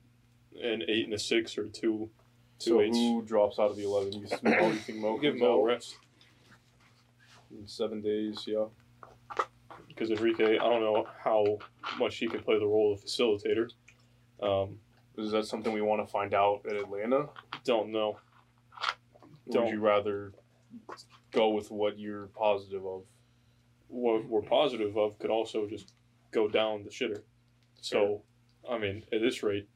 an 0.62 0.84
eight 0.88 1.04
and 1.06 1.14
a 1.14 1.20
six 1.20 1.58
or 1.58 1.68
two 1.68 2.10
two 2.60 2.70
So 2.72 2.82
eights. 2.82 2.98
who 2.98 3.22
drops 3.24 3.60
out 3.60 3.72
of 3.72 3.76
the 3.78 3.84
eleven? 3.84 4.14
You, 4.14 4.28
think 4.28 4.44
Mo, 4.44 4.68
you 4.70 4.76
think 4.76 5.00
Mo 5.00 5.12
We'll 5.14 5.22
give 5.22 5.36
Mo 5.38 5.60
out 5.60 5.64
rest 5.66 5.98
in 7.60 7.68
seven 7.68 8.02
days? 8.02 8.44
Yeah. 8.48 8.66
because 9.88 10.12
Enrique, 10.12 10.58
I 10.58 10.64
don't 10.64 10.82
know 10.82 11.08
how 11.24 11.58
much 11.98 12.18
he 12.18 12.28
can 12.28 12.42
play 12.42 12.60
the 12.60 12.66
role 12.66 12.94
of 12.94 13.02
facilitator. 13.02 13.70
Um, 14.42 14.80
Is 15.18 15.32
that 15.32 15.46
something 15.46 15.72
we 15.72 15.82
want 15.82 16.06
to 16.06 16.12
find 16.12 16.34
out 16.34 16.62
at 16.70 16.76
Atlanta? 16.76 17.30
don't 17.64 17.92
know. 17.92 18.18
Or 19.48 19.52
Don't. 19.52 19.64
would 19.66 19.72
you 19.74 19.80
rather 19.80 20.34
go 21.32 21.50
with 21.50 21.72
what 21.72 21.98
you're 21.98 22.28
positive 22.28 22.86
of? 22.86 23.04
what 23.88 24.26
we're 24.28 24.42
positive 24.42 24.98
of 24.98 25.18
could 25.20 25.30
also 25.30 25.68
just 25.68 25.94
go 26.32 26.48
down 26.48 26.84
the 26.84 26.90
shitter. 26.90 27.22
So, 27.82 28.24
I 28.70 28.78
mean, 28.80 29.04
at 29.14 29.22
this 29.22 29.44
rate, 29.44 29.70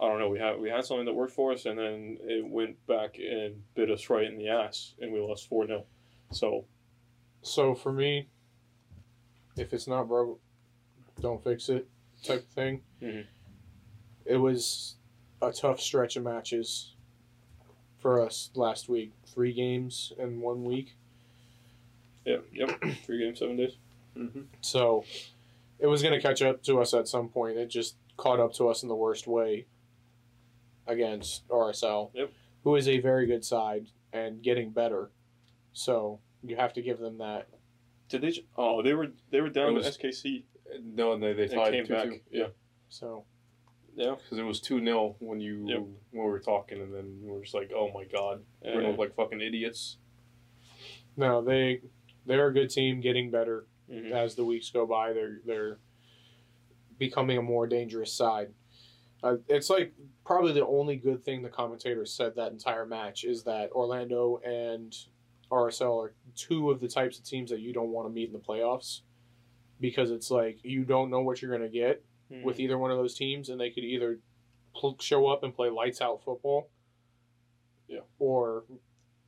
I 0.00 0.08
don't 0.08 0.18
know. 0.18 0.28
We 0.28 0.38
had 0.38 0.58
we 0.60 0.68
had 0.68 0.84
something 0.84 1.06
that 1.06 1.14
worked 1.14 1.32
for 1.32 1.52
us, 1.52 1.64
and 1.66 1.78
then 1.78 2.18
it 2.22 2.46
went 2.46 2.84
back 2.86 3.16
and 3.18 3.62
bit 3.74 3.90
us 3.90 4.10
right 4.10 4.24
in 4.26 4.36
the 4.36 4.48
ass, 4.48 4.94
and 5.00 5.12
we 5.12 5.20
lost 5.20 5.48
four 5.48 5.66
0 5.66 5.84
So, 6.32 6.64
so 7.42 7.74
for 7.74 7.92
me, 7.92 8.28
if 9.56 9.72
it's 9.72 9.86
not 9.86 10.08
broke, 10.08 10.40
don't 11.20 11.42
fix 11.42 11.68
it 11.68 11.86
type 12.22 12.40
of 12.40 12.48
thing. 12.48 12.82
Mhm. 13.02 13.26
It 14.26 14.36
was 14.36 14.96
a 15.42 15.52
tough 15.52 15.80
stretch 15.80 16.16
of 16.16 16.22
matches 16.24 16.94
for 17.98 18.20
us 18.24 18.50
last 18.54 18.88
week. 18.88 19.12
Three 19.26 19.52
games 19.52 20.12
in 20.18 20.40
one 20.40 20.64
week. 20.64 20.94
yeah, 22.26 22.38
yep, 22.52 22.80
three 23.04 23.18
games, 23.18 23.38
seven 23.38 23.56
days. 23.56 23.76
Mm-hmm. 24.16 24.42
So 24.60 25.04
it 25.78 25.86
was 25.86 26.02
going 26.02 26.14
to 26.14 26.20
catch 26.20 26.42
up 26.42 26.62
to 26.64 26.80
us 26.80 26.92
at 26.94 27.08
some 27.08 27.28
point. 27.30 27.56
It 27.56 27.68
just 27.68 27.96
caught 28.18 28.38
up 28.40 28.52
to 28.54 28.68
us 28.68 28.82
in 28.82 28.88
the 28.90 28.94
worst 28.94 29.26
way 29.26 29.66
against 30.86 31.46
RSL, 31.48 32.10
Yep. 32.14 32.30
who 32.64 32.76
is 32.76 32.86
a 32.88 33.00
very 33.00 33.26
good 33.26 33.44
side 33.44 33.86
and 34.12 34.42
getting 34.42 34.70
better. 34.70 35.10
So 35.72 36.20
you 36.42 36.56
have 36.56 36.72
to 36.74 36.82
give 36.82 36.98
them 36.98 37.18
that. 37.18 37.48
Did 38.08 38.22
they? 38.22 38.30
j- 38.30 38.46
Oh, 38.56 38.82
they 38.82 38.94
were 38.94 39.08
they 39.30 39.40
were 39.40 39.50
down 39.50 39.70
It 39.76 39.80
to 39.82 39.86
was- 39.86 39.98
SKC 39.98 40.44
No, 40.82 41.12
and 41.12 41.22
they 41.22 41.32
they 41.32 41.44
and 41.44 41.52
tied 41.52 41.72
came 41.72 41.86
two 41.86 41.92
back. 41.94 42.04
two 42.08 42.20
Yeah, 42.30 42.48
So 42.88 43.24
yeah. 43.94 44.14
because 44.16 44.38
it 44.38 44.42
was 44.42 44.60
two 44.60 44.78
0 44.84 45.16
when 45.20 45.40
you 45.40 45.66
Yep. 45.68 45.78
when 45.78 46.24
we 46.24 46.30
were 46.30 46.40
talking, 46.40 46.80
and 46.80 46.94
then 46.94 47.20
we 47.22 47.30
were 47.30 47.40
just 47.42 47.54
like, 47.54 47.70
oh 47.74 47.90
my 47.92 48.04
god, 48.04 48.44
we're 48.64 48.74
gonna 48.74 48.88
look 48.90 48.98
like 48.98 49.14
fucking 49.14 49.40
idiots. 49.40 49.98
no, 51.16 51.42
they 51.42 51.82
they're 52.26 52.48
a 52.48 52.52
good 52.54 52.70
team, 52.70 53.00
getting 53.00 53.30
better. 53.30 53.66
Mhm. 53.90 54.12
as 54.12 54.36
the 54.36 54.44
weeks 54.44 54.70
go 54.70 54.86
by. 54.86 55.12
They're 55.12 55.40
they're 55.44 55.80
becoming 56.98 57.38
a 57.38 57.42
more 57.42 57.66
dangerous 57.66 58.12
side. 58.12 58.52
Uh, 59.22 59.36
it's 59.48 59.68
like 59.68 59.92
probably 60.24 60.52
the 60.52 60.64
only 60.66 60.96
good 60.96 61.24
thing 61.24 61.42
the 61.42 61.48
commentators 61.48 62.12
said 62.14 62.36
that 62.36 62.52
entire 62.52 62.86
match 62.86 63.24
is 63.24 63.42
that 63.44 63.72
Orlando 63.72 64.38
and 64.44 64.96
RSL 65.50 66.04
are 66.04 66.14
two 66.36 66.70
of 66.70 66.80
the 66.80 66.88
types 66.88 67.18
of 67.18 67.24
teams 67.24 67.50
that 67.50 67.60
you 67.60 67.72
don't 67.72 67.90
want 67.90 68.06
to 68.08 68.12
meet 68.12 68.28
in 68.28 68.32
the 68.32 68.38
playoffs 68.38 69.00
because 69.80 70.10
it's 70.10 70.30
like 70.30 70.58
you 70.62 70.84
don't 70.84 71.10
know 71.10 71.20
what 71.22 71.40
you're 71.42 71.50
going 71.56 71.68
to 71.70 71.78
get 71.78 72.04
Mhm. 72.30 72.44
with 72.44 72.60
either 72.60 72.78
one 72.78 72.90
of 72.92 72.96
those 72.98 73.14
teams, 73.16 73.48
and 73.48 73.60
they 73.60 73.70
could 73.70 73.82
either 73.82 74.20
pl- 74.74 74.96
show 75.00 75.26
up 75.26 75.42
and 75.42 75.52
play 75.52 75.68
lights 75.68 76.00
out 76.00 76.22
football, 76.22 76.70
Yeah. 77.88 78.00
or 78.18 78.64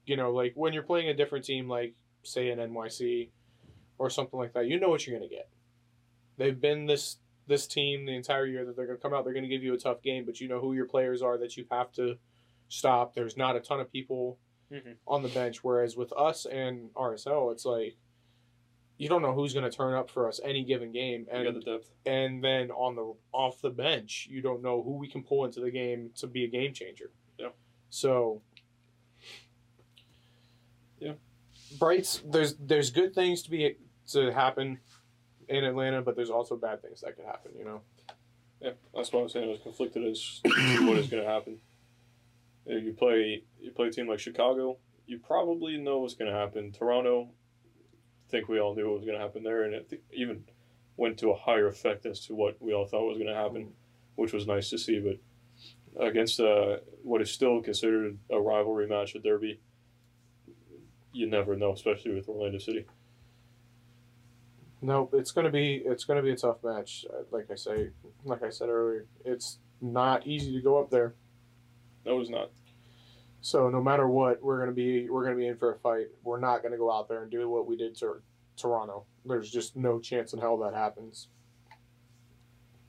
you 0.04 0.16
know, 0.16 0.32
like 0.32 0.52
when 0.54 0.72
you're 0.72 0.82
playing 0.82 1.08
a 1.08 1.14
different 1.14 1.44
team, 1.44 1.68
like 1.68 1.94
say 2.24 2.50
an 2.50 2.58
NYC 2.58 3.30
or 3.98 4.10
something 4.10 4.38
like 4.38 4.52
that, 4.52 4.66
you 4.66 4.78
know 4.80 4.88
what 4.88 5.06
you're 5.06 5.16
going 5.18 5.28
to 5.28 5.34
get. 5.34 5.48
They've 6.36 6.60
been 6.60 6.86
this 6.86 7.18
this 7.48 7.66
team 7.66 8.06
the 8.06 8.14
entire 8.14 8.46
year 8.46 8.64
that 8.64 8.76
they're 8.76 8.86
going 8.86 8.96
to 8.98 9.02
come 9.02 9.12
out. 9.12 9.24
They're 9.24 9.32
going 9.32 9.42
to 9.42 9.48
give 9.48 9.64
you 9.64 9.74
a 9.74 9.78
tough 9.78 10.00
game, 10.02 10.24
but 10.24 10.40
you 10.40 10.46
know 10.46 10.60
who 10.60 10.74
your 10.74 10.86
players 10.86 11.22
are 11.22 11.36
that 11.38 11.56
you 11.56 11.66
have 11.72 11.90
to 11.94 12.16
stop. 12.68 13.14
There's 13.14 13.36
not 13.36 13.56
a 13.56 13.60
ton 13.60 13.80
of 13.80 13.90
people 13.90 14.38
Mhm. 14.72 14.96
on 15.06 15.22
the 15.22 15.28
bench, 15.28 15.62
whereas 15.62 15.96
with 15.96 16.12
us 16.14 16.46
and 16.46 16.90
RSL, 16.94 17.50
it's 17.50 17.64
like 17.64 17.96
you 18.98 19.08
don't 19.08 19.22
know 19.22 19.32
who's 19.32 19.52
going 19.52 19.68
to 19.68 19.76
turn 19.76 19.94
up 19.94 20.08
for 20.10 20.28
us 20.28 20.40
any 20.44 20.62
given 20.64 20.92
game, 20.92 21.26
and 21.30 21.56
the 21.56 21.60
depth. 21.60 21.90
and 22.06 22.42
then 22.44 22.70
on 22.70 22.94
the 22.94 23.14
off 23.32 23.60
the 23.60 23.70
bench, 23.70 24.28
you 24.30 24.40
don't 24.40 24.62
know 24.62 24.82
who 24.82 24.92
we 24.92 25.08
can 25.08 25.22
pull 25.24 25.44
into 25.44 25.60
the 25.60 25.70
game 25.70 26.10
to 26.16 26.26
be 26.26 26.44
a 26.44 26.48
game 26.48 26.72
changer. 26.72 27.10
Yeah. 27.38 27.48
So. 27.90 28.42
Yeah. 31.00 31.14
Brights. 31.78 32.22
There's 32.24 32.54
there's 32.56 32.90
good 32.90 33.14
things 33.14 33.42
to 33.42 33.50
be 33.50 33.76
to 34.08 34.32
happen 34.32 34.78
in 35.48 35.64
Atlanta, 35.64 36.02
but 36.02 36.14
there's 36.14 36.30
also 36.30 36.56
bad 36.56 36.82
things 36.82 37.00
that 37.00 37.16
could 37.16 37.24
happen. 37.24 37.52
You 37.58 37.64
know. 37.64 37.80
Yeah, 38.60 38.72
that's 38.94 39.12
what 39.12 39.22
I'm 39.22 39.28
saying. 39.28 39.48
I 39.48 39.52
was 39.52 39.60
conflicted 39.62 40.04
as 40.04 40.40
to 40.44 40.86
what 40.86 40.96
is 40.98 41.08
going 41.08 41.24
to 41.24 41.28
happen. 41.28 41.60
You 42.66 42.94
play, 42.96 43.42
you 43.60 43.70
play 43.72 43.88
a 43.88 43.90
team 43.90 44.08
like 44.08 44.20
Chicago, 44.20 44.78
you 45.06 45.18
probably 45.18 45.76
know 45.78 45.98
what's 45.98 46.14
going 46.14 46.30
to 46.30 46.36
happen. 46.36 46.72
Toronto, 46.72 47.28
I 48.28 48.30
think 48.30 48.48
we 48.48 48.60
all 48.60 48.74
knew 48.74 48.86
what 48.88 48.98
was 48.98 49.04
going 49.04 49.18
to 49.18 49.22
happen 49.22 49.42
there, 49.42 49.64
and 49.64 49.74
it 49.74 50.02
even 50.12 50.44
went 50.96 51.18
to 51.18 51.30
a 51.30 51.36
higher 51.36 51.66
effect 51.66 52.06
as 52.06 52.20
to 52.26 52.34
what 52.34 52.56
we 52.60 52.72
all 52.72 52.86
thought 52.86 53.08
was 53.08 53.18
going 53.18 53.28
to 53.28 53.34
happen, 53.34 53.72
which 54.14 54.32
was 54.32 54.46
nice 54.46 54.70
to 54.70 54.78
see. 54.78 55.00
But 55.00 55.18
against 56.04 56.40
uh, 56.40 56.78
what 57.02 57.20
is 57.20 57.30
still 57.30 57.60
considered 57.62 58.18
a 58.30 58.40
rivalry 58.40 58.86
match, 58.88 59.14
a 59.14 59.18
derby, 59.18 59.60
you 61.12 61.26
never 61.26 61.56
know, 61.56 61.72
especially 61.72 62.14
with 62.14 62.28
Orlando 62.28 62.58
City. 62.58 62.86
No, 64.80 65.08
it's 65.12 65.30
gonna 65.30 65.50
be 65.50 65.80
it's 65.84 66.04
gonna 66.04 66.22
be 66.22 66.32
a 66.32 66.36
tough 66.36 66.56
match. 66.64 67.04
Uh, 67.08 67.22
Like 67.30 67.50
I 67.52 67.54
say, 67.54 67.90
like 68.24 68.42
I 68.42 68.50
said 68.50 68.68
earlier, 68.68 69.06
it's 69.24 69.58
not 69.80 70.26
easy 70.26 70.52
to 70.54 70.60
go 70.60 70.80
up 70.80 70.90
there. 70.90 71.14
No, 72.04 72.20
it's 72.20 72.30
not. 72.30 72.50
So 73.40 73.68
no 73.70 73.82
matter 73.82 74.08
what, 74.08 74.42
we're 74.42 74.58
gonna 74.60 74.72
be 74.72 75.08
we're 75.10 75.24
gonna 75.24 75.36
be 75.36 75.46
in 75.48 75.56
for 75.56 75.72
a 75.72 75.78
fight. 75.78 76.06
We're 76.22 76.38
not 76.40 76.62
gonna 76.62 76.76
go 76.78 76.92
out 76.92 77.08
there 77.08 77.22
and 77.22 77.30
do 77.30 77.48
what 77.48 77.66
we 77.66 77.76
did 77.76 77.96
to 77.98 78.22
Toronto. 78.56 79.04
There's 79.24 79.50
just 79.50 79.76
no 79.76 79.98
chance 79.98 80.32
in 80.32 80.38
hell 80.40 80.58
that 80.58 80.74
happens. 80.74 81.28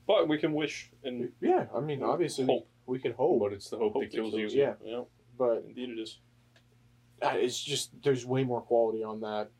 But 0.06 0.28
we 0.28 0.38
can 0.38 0.52
wish 0.52 0.90
and 1.02 1.32
Yeah, 1.40 1.66
I 1.74 1.80
mean, 1.80 2.02
obviously 2.02 2.44
Hope. 2.44 2.68
we 2.86 2.98
can 2.98 3.12
hope, 3.12 3.40
but 3.40 3.52
it's 3.52 3.70
the 3.70 3.78
hope, 3.78 3.94
hope 3.94 4.02
that 4.02 4.12
kills 4.12 4.34
you. 4.34 4.46
Yeah. 4.48 4.74
Yeah, 4.84 5.02
but 5.38 5.64
indeed 5.66 5.90
it 5.90 5.98
is. 6.00 6.18
uh, 7.22 7.32
it's 7.34 7.60
just 7.62 7.90
there's 8.02 8.26
way 8.26 8.44
more 8.44 8.60
quality 8.60 9.02
on 9.02 9.20
that 9.20 9.50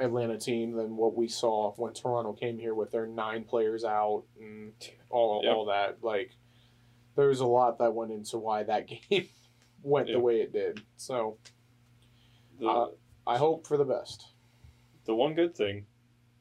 Atlanta 0.00 0.38
team 0.38 0.72
than 0.72 0.96
what 0.96 1.14
we 1.16 1.28
saw 1.28 1.72
when 1.76 1.92
Toronto 1.94 2.32
came 2.32 2.58
here 2.58 2.74
with 2.74 2.90
their 2.90 3.06
nine 3.06 3.44
players 3.44 3.84
out 3.84 4.24
and 4.40 4.72
all 5.10 5.40
Yeah. 5.44 5.52
all 5.54 5.66
that. 5.66 6.02
Like 6.02 6.32
there's 7.18 7.40
a 7.40 7.46
lot 7.46 7.78
that 7.78 7.92
went 7.94 8.12
into 8.12 8.38
why 8.38 8.62
that 8.62 8.86
game 9.10 9.28
went 9.82 10.06
Yeah. 10.08 10.14
the 10.14 10.20
way 10.20 10.40
it 10.40 10.52
did. 10.52 10.80
So 10.96 11.36
The, 12.58 12.66
Uh, 12.68 12.90
I 13.26 13.36
hope 13.38 13.66
for 13.66 13.76
the 13.76 13.84
best. 13.84 14.24
the 15.04 15.14
one 15.14 15.34
good 15.34 15.54
thing 15.56 15.86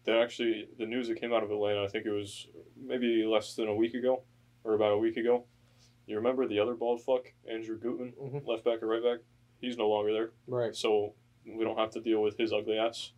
that 0.04 0.16
actually 0.18 0.68
the 0.78 0.86
news 0.86 1.08
that 1.08 1.20
came 1.20 1.34
out 1.34 1.44
of 1.44 1.52
Atlanta, 1.52 1.84
I 1.84 1.88
think 1.88 2.06
it 2.06 2.12
was 2.12 2.48
maybe 2.76 3.24
less 3.26 3.56
than 3.56 3.68
a 3.68 3.76
week 3.76 3.94
ago 3.94 4.24
or 4.64 4.74
about 4.74 4.94
a 4.94 4.98
week 4.98 5.18
ago. 5.18 5.46
You 6.06 6.16
remember 6.16 6.48
the 6.48 6.60
other 6.60 6.76
bald 6.76 7.02
fuck, 7.04 7.34
Andrew 7.50 7.78
Gutman, 7.78 8.14
Mhm. 8.14 8.46
left 8.48 8.64
back 8.64 8.82
or 8.82 8.88
right 8.88 9.04
back? 9.04 9.20
He's 9.60 9.78
no 9.78 9.90
longer 9.90 10.14
there, 10.14 10.32
Right. 10.48 10.76
so 10.76 11.14
we 11.46 11.64
don't 11.64 11.78
have 11.78 11.92
to 11.92 12.02
deal 12.02 12.22
with 12.22 12.38
his 12.38 12.54
ugly 12.54 12.78
ass 12.78 13.14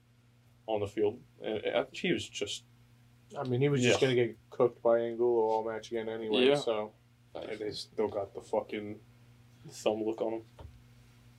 on 0.67 0.79
the 0.79 0.87
field. 0.87 1.21
And 1.41 1.87
he 1.91 2.11
was 2.13 2.27
just 2.27 2.63
I 3.37 3.43
mean, 3.43 3.61
he 3.61 3.69
was 3.69 3.81
just 3.83 4.01
gonna 4.01 4.15
get 4.15 4.35
cooked 4.49 4.81
by 4.81 4.99
Angulo 5.01 5.49
all 5.51 5.63
match 5.63 5.91
again 5.91 6.09
anyway. 6.09 6.47
Yeah. 6.47 6.55
So 6.55 6.93
And 7.35 7.59
they 7.59 7.71
still 7.71 8.07
got 8.07 8.33
the 8.33 8.41
fucking 8.41 8.97
thumb 9.71 10.03
look 10.03 10.21
on 10.21 10.31
them. 10.31 10.41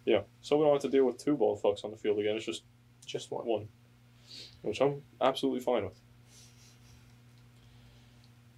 Yeah, 0.05 0.21
so 0.41 0.57
we 0.57 0.65
don't 0.65 0.73
have 0.73 0.83
to 0.83 0.89
deal 0.89 1.05
with 1.05 1.23
two 1.23 1.37
ball 1.37 1.59
fucks 1.63 1.85
on 1.85 1.91
the 1.91 1.97
field 1.97 2.19
again. 2.19 2.37
It's 2.37 2.47
just 2.47 2.63
just 3.05 3.31
one. 3.31 3.45
one, 3.47 3.69
which 4.63 4.81
I'm 4.81 5.03
absolutely 5.21 5.61
fine 5.61 5.85
with. 5.85 6.01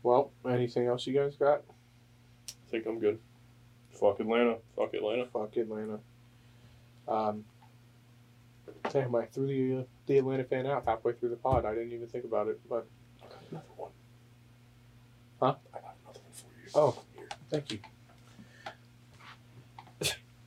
Well, 0.02 0.32
anything 0.48 0.86
else 0.86 1.06
you 1.06 1.14
guys 1.14 1.36
got? 1.36 1.62
I 2.48 2.70
think 2.70 2.86
I'm 2.86 2.98
good. 2.98 3.18
fuck 3.92 4.20
Atlanta. 4.20 4.56
Fuck 4.76 4.94
Atlanta. 4.94 5.26
Fuck 5.26 5.56
Atlanta. 5.56 6.00
Um, 7.06 7.44
damn, 8.90 9.14
I 9.14 9.26
threw 9.26 9.46
the 9.46 9.80
uh, 9.80 9.84
the 10.06 10.18
Atlanta 10.18 10.44
fan 10.44 10.66
out 10.66 10.84
halfway 10.86 11.12
through 11.12 11.30
the 11.30 11.36
pod. 11.36 11.64
I 11.64 11.74
didn't 11.74 11.92
even 11.92 12.06
think 12.08 12.24
about 12.24 12.48
it, 12.48 12.60
but 12.68 12.86
I 13.22 13.26
got 13.26 13.42
another 13.50 13.64
one. 13.76 13.90
Huh? 15.40 15.54
I 15.72 15.78
got 15.78 15.96
another 16.04 16.20
one 16.20 16.32
for 16.32 16.46
you. 16.62 16.70
Oh. 16.74 16.98
Thank 17.52 17.72
you. 17.72 17.78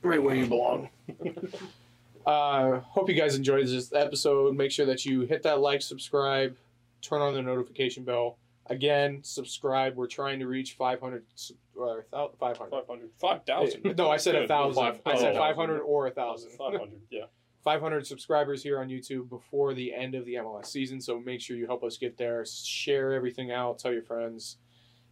right 0.02 0.20
where 0.20 0.34
you 0.34 0.46
belong. 0.46 0.88
uh, 2.26 2.80
hope 2.80 3.08
you 3.08 3.14
guys 3.14 3.36
enjoyed 3.36 3.64
this 3.68 3.92
episode. 3.92 4.56
Make 4.56 4.72
sure 4.72 4.86
that 4.86 5.06
you 5.06 5.20
hit 5.20 5.44
that 5.44 5.60
like, 5.60 5.82
subscribe, 5.82 6.56
turn 7.02 7.22
on 7.22 7.34
the 7.34 7.42
notification 7.42 8.02
bell. 8.02 8.38
Again, 8.68 9.20
subscribe. 9.22 9.94
We're 9.94 10.08
trying 10.08 10.40
to 10.40 10.48
reach 10.48 10.72
500, 10.72 11.24
sub- 11.36 11.56
or 11.76 12.06
500. 12.10 12.70
500. 12.70 13.10
5,000. 13.20 13.96
No, 13.96 14.10
I 14.10 14.16
said 14.16 14.34
a 14.34 14.48
thousand. 14.48 14.82
Five- 14.82 15.00
I 15.06 15.16
said 15.16 15.36
oh. 15.36 15.38
500 15.38 15.80
or 15.82 16.08
a 16.08 16.10
thousand. 16.10 16.50
500, 16.50 16.90
yeah. 17.10 17.26
500 17.62 18.04
subscribers 18.04 18.64
here 18.64 18.80
on 18.80 18.88
YouTube 18.88 19.28
before 19.28 19.74
the 19.74 19.94
end 19.94 20.16
of 20.16 20.24
the 20.24 20.34
MLS 20.34 20.66
season. 20.66 21.00
So 21.00 21.20
make 21.20 21.40
sure 21.40 21.56
you 21.56 21.66
help 21.66 21.84
us 21.84 21.96
get 21.96 22.18
there. 22.18 22.44
Share 22.44 23.12
everything 23.12 23.52
out. 23.52 23.78
Tell 23.78 23.92
your 23.92 24.02
friends. 24.02 24.58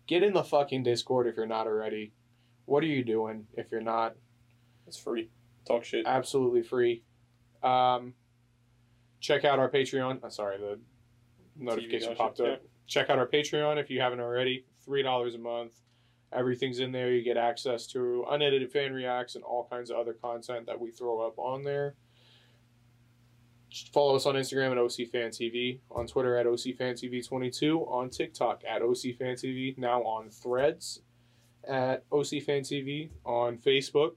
Get 0.07 0.23
in 0.23 0.33
the 0.35 0.45
fucking 0.45 0.83
Discord 0.83 1.27
if 1.27 1.37
you're 1.37 1.47
not 1.47 1.67
already. 1.67 2.13
What 2.67 2.83
are 2.83 2.89
you 2.89 3.05
doing 3.05 3.47
if 3.55 3.71
you're 3.71 3.81
not? 3.81 4.17
It's 4.87 4.99
free. 4.99 5.31
Talk 5.67 5.85
shit. 5.85 6.07
Absolutely 6.07 6.63
free. 6.63 7.03
Um, 7.63 8.15
check 9.21 9.45
out 9.45 9.59
our 9.59 9.71
Patreon. 9.71 10.23
Uh, 10.23 10.29
sorry, 10.29 10.59
the 10.59 10.79
notification 11.57 12.15
popped 12.15 12.41
up. 12.41 12.63
Check 12.87 13.09
out 13.09 13.19
our 13.19 13.27
Patreon 13.27 13.79
if 13.79 13.91
you 13.91 14.01
haven't 14.01 14.21
already. 14.21 14.67
Three 14.85 15.03
dollars 15.03 15.35
a 15.35 15.39
month. 15.39 15.73
Everything's 16.33 16.81
in 16.81 16.93
there. 16.93 17.13
You 17.13 17.23
get 17.23 17.37
access 17.37 17.87
to 17.89 18.27
unedited 18.29 18.71
fan 18.71 18.93
reacts 18.93 19.37
and 19.37 19.45
all 19.45 19.67
kinds 19.71 19.91
of 19.91 19.97
other 19.97 20.13
content 20.13 20.67
that 20.67 20.79
we 20.79 20.91
throw 20.91 21.27
up 21.27 21.39
on 21.39 21.63
there. 21.63 21.95
Follow 23.93 24.15
us 24.15 24.27
on 24.27 24.37
Instagram 24.37 24.71
at 24.73 24.79
OCFanTV, 24.79 25.81
on 25.91 26.07
Twitter 26.07 26.37
at 26.37 26.47
OCFanTV22, 26.47 27.91
on 27.91 28.09
TikTok 28.09 28.63
at 28.69 28.83
OCFanTV, 28.83 29.77
now 29.79 30.03
on 30.03 30.31
Threads 30.31 31.01
at 31.69 32.09
OCFanTV, 32.11 33.11
on 33.25 33.59
Facebook, 33.59 34.13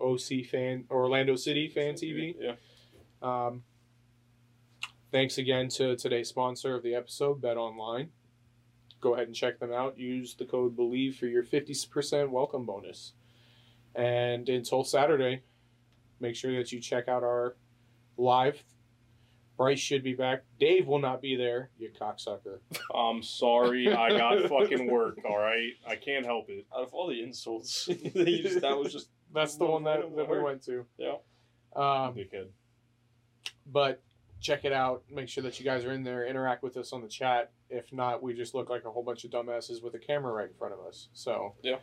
OC 0.00 0.46
Fan 0.50 0.84
Orlando 0.90 1.36
City 1.36 1.68
Fan 1.68 1.94
TV. 1.94 2.34
Yeah. 2.38 2.54
Um, 3.20 3.62
thanks 5.12 5.36
again 5.36 5.68
to 5.70 5.96
today's 5.96 6.28
sponsor 6.28 6.74
of 6.74 6.82
the 6.82 6.94
episode, 6.94 7.42
Bet 7.42 7.58
Online. 7.58 8.08
Go 9.02 9.14
ahead 9.14 9.26
and 9.26 9.36
check 9.36 9.58
them 9.58 9.72
out. 9.72 9.98
Use 9.98 10.34
the 10.34 10.46
code 10.46 10.76
BLEAV 10.76 11.14
for 11.14 11.26
your 11.26 11.42
50% 11.42 12.30
welcome 12.30 12.64
bonus. 12.64 13.12
And 13.94 14.48
until 14.48 14.82
Saturday, 14.82 15.42
make 16.20 16.36
sure 16.36 16.56
that 16.56 16.72
you 16.72 16.80
check 16.80 17.06
out 17.06 17.22
our 17.22 17.56
live. 18.16 18.64
Bryce 19.56 19.78
should 19.78 20.02
be 20.02 20.14
back. 20.14 20.42
Dave 20.58 20.86
will 20.86 20.98
not 20.98 21.22
be 21.22 21.36
there, 21.36 21.70
you 21.78 21.90
cocksucker. 22.00 22.58
I'm 22.94 23.22
sorry. 23.22 23.92
I 23.92 24.10
got 24.10 24.48
fucking 24.48 24.90
work. 24.90 25.18
All 25.24 25.38
right. 25.38 25.72
I 25.86 25.96
can't 25.96 26.26
help 26.26 26.50
it. 26.50 26.66
Out 26.74 26.82
of 26.82 26.92
all 26.92 27.08
the 27.08 27.22
insults, 27.22 27.88
you 28.14 28.42
just, 28.42 28.60
that 28.60 28.76
was 28.76 28.92
just. 28.92 29.08
That's 29.32 29.56
the 29.56 29.64
one 29.66 29.84
that, 29.84 30.14
that 30.16 30.28
we 30.28 30.38
went 30.40 30.62
to. 30.64 30.84
Yeah. 30.96 31.16
Um, 31.74 32.14
Dickhead. 32.14 32.48
but 33.66 34.00
check 34.40 34.64
it 34.64 34.72
out. 34.72 35.02
Make 35.10 35.28
sure 35.28 35.42
that 35.42 35.58
you 35.58 35.64
guys 35.64 35.84
are 35.84 35.92
in 35.92 36.04
there. 36.04 36.26
Interact 36.26 36.62
with 36.62 36.76
us 36.76 36.92
on 36.92 37.02
the 37.02 37.08
chat. 37.08 37.50
If 37.70 37.92
not, 37.92 38.22
we 38.22 38.34
just 38.34 38.54
look 38.54 38.70
like 38.70 38.84
a 38.84 38.90
whole 38.90 39.02
bunch 39.02 39.24
of 39.24 39.30
dumbasses 39.30 39.82
with 39.82 39.94
a 39.94 39.98
camera 39.98 40.32
right 40.32 40.48
in 40.48 40.54
front 40.54 40.74
of 40.74 40.80
us. 40.86 41.08
So, 41.14 41.54
yeah. 41.62 41.76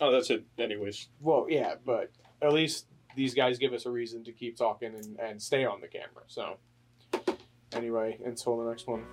Oh, 0.00 0.10
that's 0.10 0.30
it. 0.30 0.44
Anyways. 0.58 1.08
well, 1.20 1.46
yeah, 1.48 1.74
but 1.84 2.10
at 2.40 2.52
least 2.52 2.86
these 3.16 3.34
guys 3.34 3.58
give 3.58 3.72
us 3.72 3.84
a 3.84 3.90
reason 3.90 4.24
to 4.24 4.32
keep 4.32 4.56
talking 4.56 4.94
and, 4.94 5.18
and 5.18 5.42
stay 5.42 5.64
on 5.64 5.80
the 5.80 5.88
camera. 5.88 6.22
So, 6.26 6.56
Anyway, 7.74 8.18
until 8.24 8.56
the 8.58 8.68
next 8.68 8.86
one. 8.86 9.04